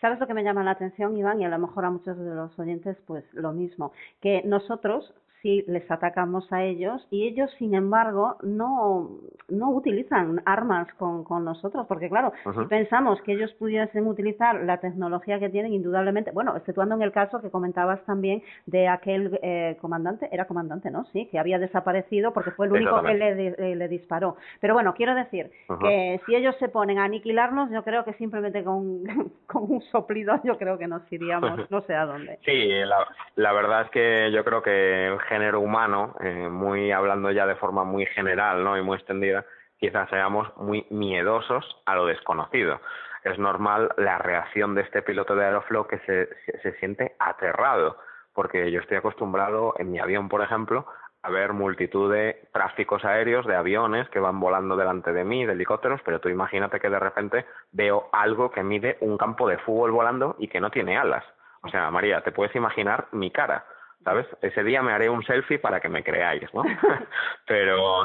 ¿Sabes 0.00 0.18
lo 0.20 0.26
que 0.26 0.34
me 0.34 0.44
llama 0.44 0.64
la 0.64 0.70
atención, 0.70 1.16
Iván? 1.16 1.40
Y 1.40 1.44
a 1.44 1.48
lo 1.48 1.58
mejor 1.58 1.84
a 1.84 1.90
muchos 1.90 2.16
de 2.16 2.34
los 2.34 2.56
oyentes, 2.58 2.96
pues 3.06 3.24
lo 3.34 3.52
mismo, 3.52 3.92
que 4.22 4.42
nosotros 4.44 5.12
si 5.42 5.62
les 5.66 5.88
atacamos 5.90 6.50
a 6.52 6.64
ellos 6.64 7.06
y 7.10 7.26
ellos, 7.26 7.50
sin 7.58 7.74
embargo, 7.74 8.36
no, 8.42 9.10
no 9.48 9.70
utilizan 9.70 10.42
armas 10.44 10.92
con, 10.94 11.24
con 11.24 11.44
nosotros, 11.44 11.86
porque 11.88 12.08
claro, 12.08 12.32
si 12.44 12.64
pensamos 12.66 13.20
que 13.22 13.32
ellos 13.32 13.52
pudiesen 13.54 14.06
utilizar 14.06 14.60
la 14.64 14.78
tecnología 14.78 15.38
que 15.38 15.48
tienen, 15.48 15.72
indudablemente, 15.72 16.30
bueno, 16.30 16.56
exceptuando 16.56 16.94
en 16.94 17.02
el 17.02 17.12
caso 17.12 17.40
que 17.40 17.50
comentabas 17.50 18.04
también 18.04 18.42
de 18.66 18.88
aquel 18.88 19.38
eh, 19.42 19.76
comandante, 19.80 20.28
era 20.32 20.46
comandante, 20.46 20.90
¿no? 20.90 21.04
Sí, 21.12 21.28
que 21.30 21.38
había 21.38 21.58
desaparecido 21.58 22.32
porque 22.32 22.50
fue 22.50 22.66
el 22.66 22.72
único 22.72 23.02
que 23.02 23.14
le, 23.14 23.48
eh, 23.48 23.76
le, 23.76 23.88
disparó. 23.88 24.36
Pero 24.60 24.74
bueno, 24.74 24.94
quiero 24.94 25.14
decir 25.14 25.50
que 25.80 26.20
si 26.26 26.34
ellos 26.34 26.54
se 26.58 26.68
ponen 26.68 26.98
a 26.98 27.04
aniquilarnos, 27.04 27.70
yo 27.70 27.82
creo 27.82 28.04
que 28.04 28.12
simplemente 28.14 28.62
con, 28.62 29.04
con 29.46 29.70
un 29.70 29.82
soplido, 29.90 30.40
yo 30.44 30.58
creo 30.58 30.78
que 30.78 30.86
nos 30.86 31.10
iríamos 31.10 31.30
no 31.70 31.80
sé 31.82 31.94
a 31.94 32.06
dónde. 32.06 32.38
Sí, 32.44 32.68
la, 32.68 33.06
la 33.36 33.52
verdad 33.52 33.82
es 33.82 33.90
que 33.90 34.30
yo 34.32 34.44
creo 34.44 34.62
que 34.62 35.16
género 35.30 35.60
humano, 35.60 36.16
eh, 36.20 36.48
muy 36.50 36.90
hablando 36.90 37.30
ya 37.30 37.46
de 37.46 37.54
forma 37.54 37.84
muy 37.84 38.04
general 38.06 38.64
¿no? 38.64 38.76
y 38.76 38.82
muy 38.82 38.96
extendida, 38.96 39.46
quizás 39.78 40.10
seamos 40.10 40.48
muy 40.56 40.84
miedosos 40.90 41.64
a 41.86 41.94
lo 41.94 42.06
desconocido. 42.06 42.80
Es 43.22 43.38
normal 43.38 43.90
la 43.96 44.18
reacción 44.18 44.74
de 44.74 44.82
este 44.82 45.02
piloto 45.02 45.36
de 45.36 45.44
Aeroflow 45.44 45.86
que 45.86 45.98
se, 46.00 46.28
se 46.62 46.72
siente 46.80 47.14
aterrado, 47.20 47.96
porque 48.34 48.72
yo 48.72 48.80
estoy 48.80 48.96
acostumbrado 48.96 49.74
en 49.78 49.92
mi 49.92 50.00
avión, 50.00 50.28
por 50.28 50.42
ejemplo, 50.42 50.86
a 51.22 51.30
ver 51.30 51.52
multitud 51.52 52.12
de 52.12 52.48
tráficos 52.52 53.04
aéreos, 53.04 53.46
de 53.46 53.54
aviones 53.54 54.08
que 54.08 54.18
van 54.18 54.40
volando 54.40 54.76
delante 54.76 55.12
de 55.12 55.22
mí, 55.22 55.46
de 55.46 55.52
helicópteros, 55.52 56.00
pero 56.04 56.18
tú 56.20 56.28
imagínate 56.28 56.80
que 56.80 56.90
de 56.90 56.98
repente 56.98 57.46
veo 57.70 58.08
algo 58.12 58.50
que 58.50 58.64
mide 58.64 58.96
un 59.00 59.16
campo 59.16 59.48
de 59.48 59.58
fútbol 59.58 59.92
volando 59.92 60.34
y 60.38 60.48
que 60.48 60.60
no 60.60 60.70
tiene 60.70 60.98
alas. 60.98 61.24
O 61.62 61.68
sea, 61.68 61.90
María, 61.90 62.22
te 62.22 62.32
puedes 62.32 62.54
imaginar 62.56 63.06
mi 63.12 63.30
cara. 63.30 63.64
¿Sabes? 64.04 64.26
Ese 64.42 64.62
día 64.64 64.82
me 64.82 64.92
haré 64.92 65.08
un 65.08 65.22
selfie 65.24 65.58
para 65.58 65.80
que 65.80 65.88
me 65.88 66.02
creáis, 66.02 66.52
¿no? 66.54 66.62
pero, 67.46 68.04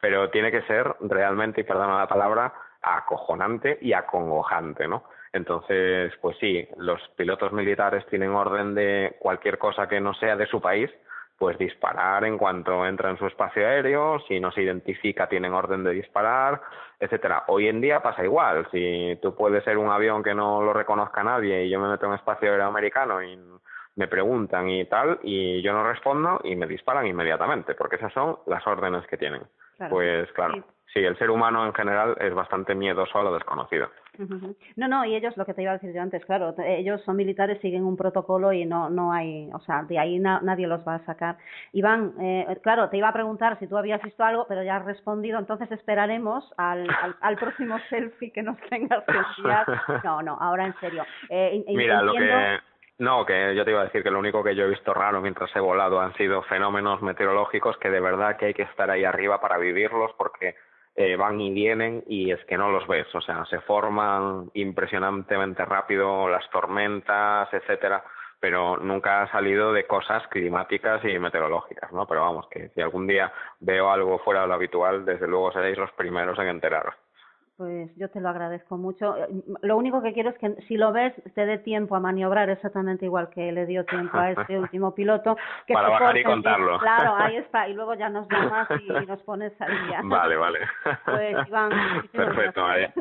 pero 0.00 0.30
tiene 0.30 0.50
que 0.50 0.62
ser 0.62 0.94
realmente, 1.00 1.60
y 1.60 1.64
perdona 1.64 1.98
la 1.98 2.08
palabra, 2.08 2.52
acojonante 2.82 3.78
y 3.80 3.92
acongojante, 3.92 4.88
¿no? 4.88 5.04
Entonces, 5.32 6.12
pues 6.20 6.36
sí, 6.38 6.68
los 6.76 7.00
pilotos 7.16 7.52
militares 7.52 8.04
tienen 8.06 8.30
orden 8.30 8.74
de 8.74 9.16
cualquier 9.18 9.58
cosa 9.58 9.88
que 9.88 10.00
no 10.00 10.12
sea 10.14 10.36
de 10.36 10.46
su 10.46 10.60
país, 10.60 10.90
pues 11.38 11.58
disparar 11.58 12.24
en 12.24 12.38
cuanto 12.38 12.86
entra 12.86 13.10
en 13.10 13.18
su 13.18 13.26
espacio 13.26 13.66
aéreo, 13.66 14.20
si 14.28 14.38
no 14.38 14.52
se 14.52 14.62
identifica 14.62 15.28
tienen 15.28 15.54
orden 15.54 15.82
de 15.82 15.92
disparar, 15.92 16.60
etcétera. 17.00 17.44
Hoy 17.48 17.66
en 17.66 17.80
día 17.80 18.00
pasa 18.00 18.22
igual, 18.22 18.68
si 18.70 19.18
tú 19.20 19.34
puedes 19.34 19.64
ser 19.64 19.78
un 19.78 19.90
avión 19.90 20.22
que 20.22 20.34
no 20.34 20.62
lo 20.62 20.72
reconozca 20.72 21.24
nadie 21.24 21.64
y 21.64 21.70
yo 21.70 21.80
me 21.80 21.88
meto 21.88 22.04
en 22.04 22.10
un 22.10 22.18
espacio 22.18 22.50
aéreo 22.50 22.66
americano 22.66 23.22
y 23.22 23.36
me 23.96 24.08
preguntan 24.08 24.68
y 24.70 24.84
tal, 24.86 25.18
y 25.22 25.60
yo 25.62 25.72
no 25.72 25.84
respondo 25.84 26.40
y 26.44 26.56
me 26.56 26.66
disparan 26.66 27.06
inmediatamente, 27.06 27.74
porque 27.74 27.96
esas 27.96 28.12
son 28.12 28.38
las 28.46 28.66
órdenes 28.66 29.06
que 29.06 29.18
tienen. 29.18 29.42
Pues 29.90 30.30
claro, 30.32 30.64
sí. 30.92 31.00
el 31.00 31.18
ser 31.18 31.28
humano 31.28 31.66
en 31.66 31.74
general 31.74 32.16
es 32.20 32.32
bastante 32.32 32.74
miedoso 32.74 33.18
a 33.18 33.24
lo 33.24 33.34
desconocido. 33.34 33.88
No, 34.76 34.88
no, 34.88 35.04
y 35.04 35.16
ellos, 35.16 35.36
lo 35.36 35.44
que 35.44 35.54
te 35.54 35.62
iba 35.62 35.72
a 35.72 35.78
decir 35.78 35.92
yo 35.92 36.02
antes, 36.02 36.24
claro, 36.24 36.54
ellos 36.64 37.02
son 37.02 37.16
militares, 37.16 37.60
siguen 37.60 37.84
un 37.84 37.96
protocolo 37.96 38.52
y 38.52 38.64
no, 38.64 38.90
no 38.90 39.12
hay, 39.12 39.50
o 39.52 39.58
sea, 39.60 39.82
de 39.82 39.98
ahí 39.98 40.18
nadie 40.20 40.66
los 40.66 40.86
va 40.86 40.96
a 40.96 41.04
sacar. 41.06 41.36
Iván, 41.72 42.12
eh, 42.20 42.46
claro, 42.62 42.90
te 42.90 42.98
iba 42.98 43.08
a 43.08 43.12
preguntar 43.12 43.58
si 43.58 43.66
tú 43.66 43.76
habías 43.76 44.02
visto 44.02 44.22
algo, 44.22 44.46
pero 44.46 44.62
ya 44.62 44.76
has 44.76 44.84
respondido, 44.84 45.38
entonces 45.38 45.70
esperaremos 45.72 46.52
al, 46.58 46.86
al, 47.20 47.36
próximo 47.36 47.76
selfie 47.90 48.30
que 48.30 48.42
nos 48.42 48.58
tengas 48.68 49.02
que 49.04 49.18
enviar. 49.38 49.66
No, 50.04 50.22
no, 50.22 50.36
ahora 50.40 50.66
en 50.66 50.74
serio. 50.78 51.04
Eh, 51.28 51.64
Mira, 51.68 52.02
lo 52.02 52.12
que 52.12 52.60
no, 52.98 53.26
que 53.26 53.54
yo 53.54 53.64
te 53.64 53.70
iba 53.70 53.80
a 53.80 53.84
decir 53.84 54.02
que 54.02 54.10
lo 54.10 54.18
único 54.18 54.44
que 54.44 54.54
yo 54.54 54.64
he 54.64 54.68
visto 54.68 54.94
raro 54.94 55.20
mientras 55.20 55.54
he 55.56 55.60
volado 55.60 56.00
han 56.00 56.14
sido 56.14 56.42
fenómenos 56.42 57.02
meteorológicos 57.02 57.76
que 57.78 57.90
de 57.90 58.00
verdad 58.00 58.36
que 58.36 58.46
hay 58.46 58.54
que 58.54 58.62
estar 58.62 58.90
ahí 58.90 59.04
arriba 59.04 59.40
para 59.40 59.58
vivirlos 59.58 60.12
porque 60.16 60.54
eh, 60.94 61.16
van 61.16 61.40
y 61.40 61.50
vienen 61.52 62.04
y 62.06 62.30
es 62.32 62.44
que 62.44 62.58
no 62.58 62.70
los 62.70 62.86
ves, 62.86 63.06
o 63.14 63.20
sea, 63.20 63.44
se 63.46 63.60
forman 63.60 64.50
impresionantemente 64.54 65.64
rápido 65.64 66.28
las 66.28 66.48
tormentas, 66.50 67.48
etcétera, 67.52 68.04
pero 68.38 68.76
nunca 68.76 69.22
ha 69.22 69.30
salido 69.32 69.72
de 69.72 69.86
cosas 69.86 70.26
climáticas 70.28 71.02
y 71.04 71.18
meteorológicas, 71.18 71.90
¿no? 71.92 72.06
Pero 72.06 72.20
vamos, 72.20 72.46
que 72.50 72.68
si 72.70 72.82
algún 72.82 73.06
día 73.06 73.32
veo 73.60 73.90
algo 73.90 74.18
fuera 74.18 74.42
de 74.42 74.48
lo 74.48 74.54
habitual, 74.54 75.04
desde 75.04 75.28
luego 75.28 75.50
seréis 75.52 75.78
los 75.78 75.92
primeros 75.92 76.38
en 76.38 76.48
enteraros. 76.48 76.94
Pues 77.56 77.94
yo 77.96 78.08
te 78.10 78.20
lo 78.20 78.30
agradezco 78.30 78.76
mucho. 78.76 79.16
Eh, 79.16 79.28
lo 79.60 79.76
único 79.76 80.02
que 80.02 80.12
quiero 80.12 80.30
es 80.30 80.38
que 80.38 80.54
si 80.68 80.76
lo 80.76 80.92
ves 80.92 81.12
te 81.34 81.44
dé 81.44 81.58
tiempo 81.58 81.94
a 81.94 82.00
maniobrar 82.00 82.48
exactamente 82.50 83.04
igual 83.04 83.28
que 83.28 83.52
le 83.52 83.66
dio 83.66 83.84
tiempo 83.84 84.16
a 84.16 84.30
este 84.30 84.58
último 84.58 84.94
piloto. 84.94 85.36
Que 85.66 85.74
Para 85.74 85.90
bajar 85.90 86.16
y 86.16 86.24
contarlo. 86.24 86.78
Claro, 86.78 87.14
ahí 87.18 87.36
está. 87.36 87.68
Y 87.68 87.74
luego 87.74 87.94
ya 87.94 88.08
nos 88.08 88.28
llamas 88.28 88.68
y, 88.80 88.90
nos 89.06 89.22
pones 89.22 89.52
al 89.60 89.86
día. 89.86 90.00
Vale, 90.02 90.36
vale. 90.36 90.58
Pues 91.04 91.36
Iván, 91.46 91.70
Perfecto, 92.12 92.62
María. 92.62 92.92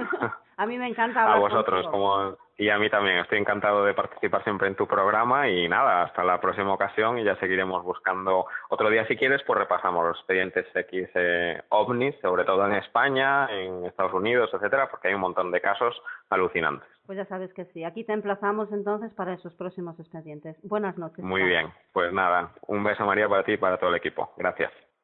A 0.58 0.66
mí 0.66 0.78
me 0.78 0.88
encanta 0.88 1.24
hablar 1.24 1.38
A 1.38 1.40
vosotros, 1.40 1.88
como 1.88 2.36
y 2.62 2.70
a 2.70 2.78
mí 2.78 2.92
también. 2.92 3.18
Estoy 3.18 3.40
encantado 3.40 3.84
de 3.84 3.96
participar 3.96 4.44
siempre 4.44 4.68
en 4.68 4.76
tu 4.76 4.86
programa 4.86 5.50
y 5.50 5.68
nada, 5.68 6.04
hasta 6.04 6.24
la 6.24 6.40
próxima 6.40 6.72
ocasión 6.72 7.18
y 7.18 7.24
ya 7.24 7.36
seguiremos 7.38 7.84
buscando. 7.84 8.46
Otro 8.70 8.92
día, 8.92 9.08
si 9.08 9.18
quieres, 9.18 9.42
pues 9.48 9.58
repasamos 9.58 10.06
los 10.06 10.18
expedientes 10.18 10.68
X 10.76 11.10
eh, 11.16 11.60
ovnis, 11.70 12.14
sobre 12.22 12.44
todo 12.44 12.64
en 12.68 12.74
España, 12.74 13.48
en 13.50 13.84
Estados 13.86 14.14
Unidos, 14.14 14.52
etcétera, 14.54 14.92
porque 14.92 15.08
hay 15.08 15.16
un 15.16 15.22
montón 15.22 15.50
de 15.50 15.60
casos 15.60 16.00
alucinantes. 16.30 16.88
Pues 17.08 17.18
ya 17.18 17.26
sabes 17.26 17.52
que 17.56 17.66
sí. 17.66 17.84
Aquí 17.84 18.04
te 18.04 18.14
emplazamos 18.14 18.72
entonces 18.72 19.12
para 19.16 19.34
esos 19.34 19.56
próximos 19.56 20.00
expedientes. 20.00 20.56
Buenas 20.62 21.00
noches. 21.00 21.26
Muy 21.26 21.42
bien. 21.42 21.74
Pues 21.94 22.14
nada, 22.14 22.52
un 22.68 22.84
beso 22.84 23.04
María 23.08 23.28
para 23.28 23.44
ti 23.44 23.54
y 23.54 23.58
para 23.58 23.80
todo 23.80 23.90
el 23.90 23.96
equipo. 23.96 24.34
Gracias. 24.38 24.72